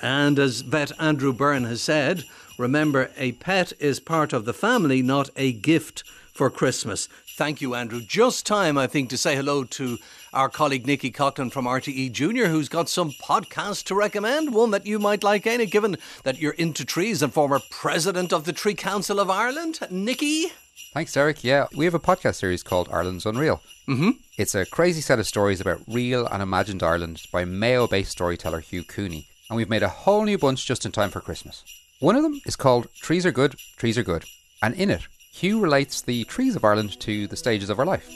[0.02, 2.24] And as vet Andrew Byrne has said,
[2.58, 7.08] remember a pet is part of the family, not a gift for Christmas.
[7.40, 8.02] Thank you, Andrew.
[8.02, 9.98] Just time, I think, to say hello to
[10.34, 14.54] our colleague Nikki Coughlan from RTE Junior, who's got some podcasts to recommend.
[14.54, 18.44] One that you might like, Éanna, given that you're into trees and former president of
[18.44, 19.80] the Tree Council of Ireland.
[19.90, 20.48] Nikki?
[20.92, 21.42] Thanks, Derek.
[21.42, 23.62] Yeah, we have a podcast series called Ireland's Unreal.
[23.88, 24.10] Mm-hmm.
[24.38, 28.60] It's a crazy set of stories about real and imagined Ireland by Mayo based storyteller
[28.60, 31.64] Hugh Cooney, and we've made a whole new bunch just in time for Christmas.
[32.02, 34.26] One of them is called Trees Are Good, Trees Are Good,
[34.62, 38.10] and in it, Hugh relates the trees of Ireland to the stages of our life.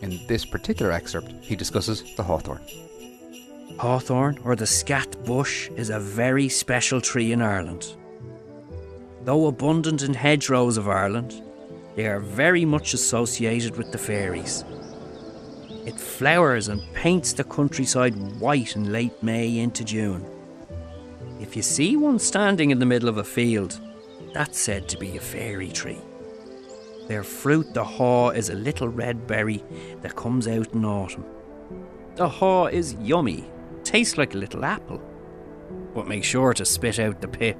[0.00, 2.60] In this particular excerpt, he discusses the hawthorn.
[3.78, 7.96] Hawthorn, or the scat bush, is a very special tree in Ireland.
[9.24, 11.42] Though abundant in hedgerows of Ireland,
[11.96, 14.64] they are very much associated with the fairies.
[15.84, 20.24] It flowers and paints the countryside white in late May into June.
[21.40, 23.80] If you see one standing in the middle of a field,
[24.32, 26.00] that's said to be a fairy tree.
[27.08, 29.64] Their fruit, the haw, is a little red berry
[30.02, 31.24] that comes out in autumn.
[32.16, 33.50] The haw is yummy,
[33.82, 35.00] tastes like a little apple,
[35.94, 37.56] but make sure to spit out the pip.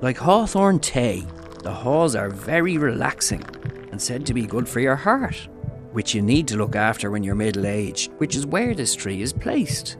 [0.00, 1.26] Like hawthorn tea,
[1.64, 3.44] the haws are very relaxing
[3.90, 5.48] and said to be good for your heart,
[5.90, 9.20] which you need to look after when you're middle aged, which is where this tree
[9.20, 9.96] is placed.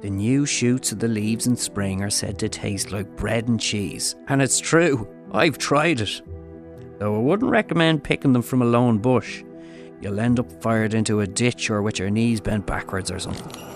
[0.00, 3.60] The new shoots of the leaves in spring are said to taste like bread and
[3.60, 6.22] cheese, and it's true, I've tried it.
[6.98, 9.42] Though I wouldn't recommend picking them from a lone bush.
[10.00, 13.73] You'll end up fired into a ditch or with your knees bent backwards or something.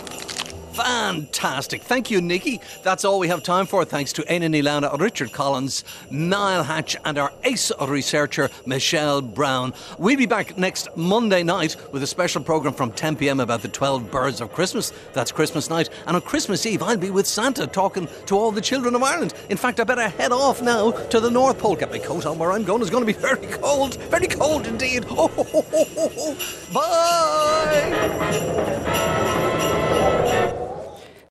[0.79, 1.83] Fantastic.
[1.83, 2.61] Thank you, Nikki.
[2.85, 3.85] That's all we have time for.
[3.85, 9.74] Thanks to Éanna Ní Lamhna, Richard Collins, Niall Hatch, and our ace researcher, Michele Browne.
[9.99, 13.68] We'll be back next Monday night with a special programme from 10 pm about the
[13.68, 14.93] 12 birds of Christmas.
[15.14, 15.91] That's Christmas night.
[16.07, 19.35] And on Christmas Eve, I'll be with Santa talking to all the children of Ireland.
[19.49, 21.74] In fact, I better head off now to the North Pole.
[21.74, 22.83] Get my coat on where I'm going.
[22.83, 23.97] It's going to be very cold.
[24.11, 25.07] Very cold indeed.
[25.11, 26.37] Oh, ho, ho, ho.
[26.72, 28.18] Bye.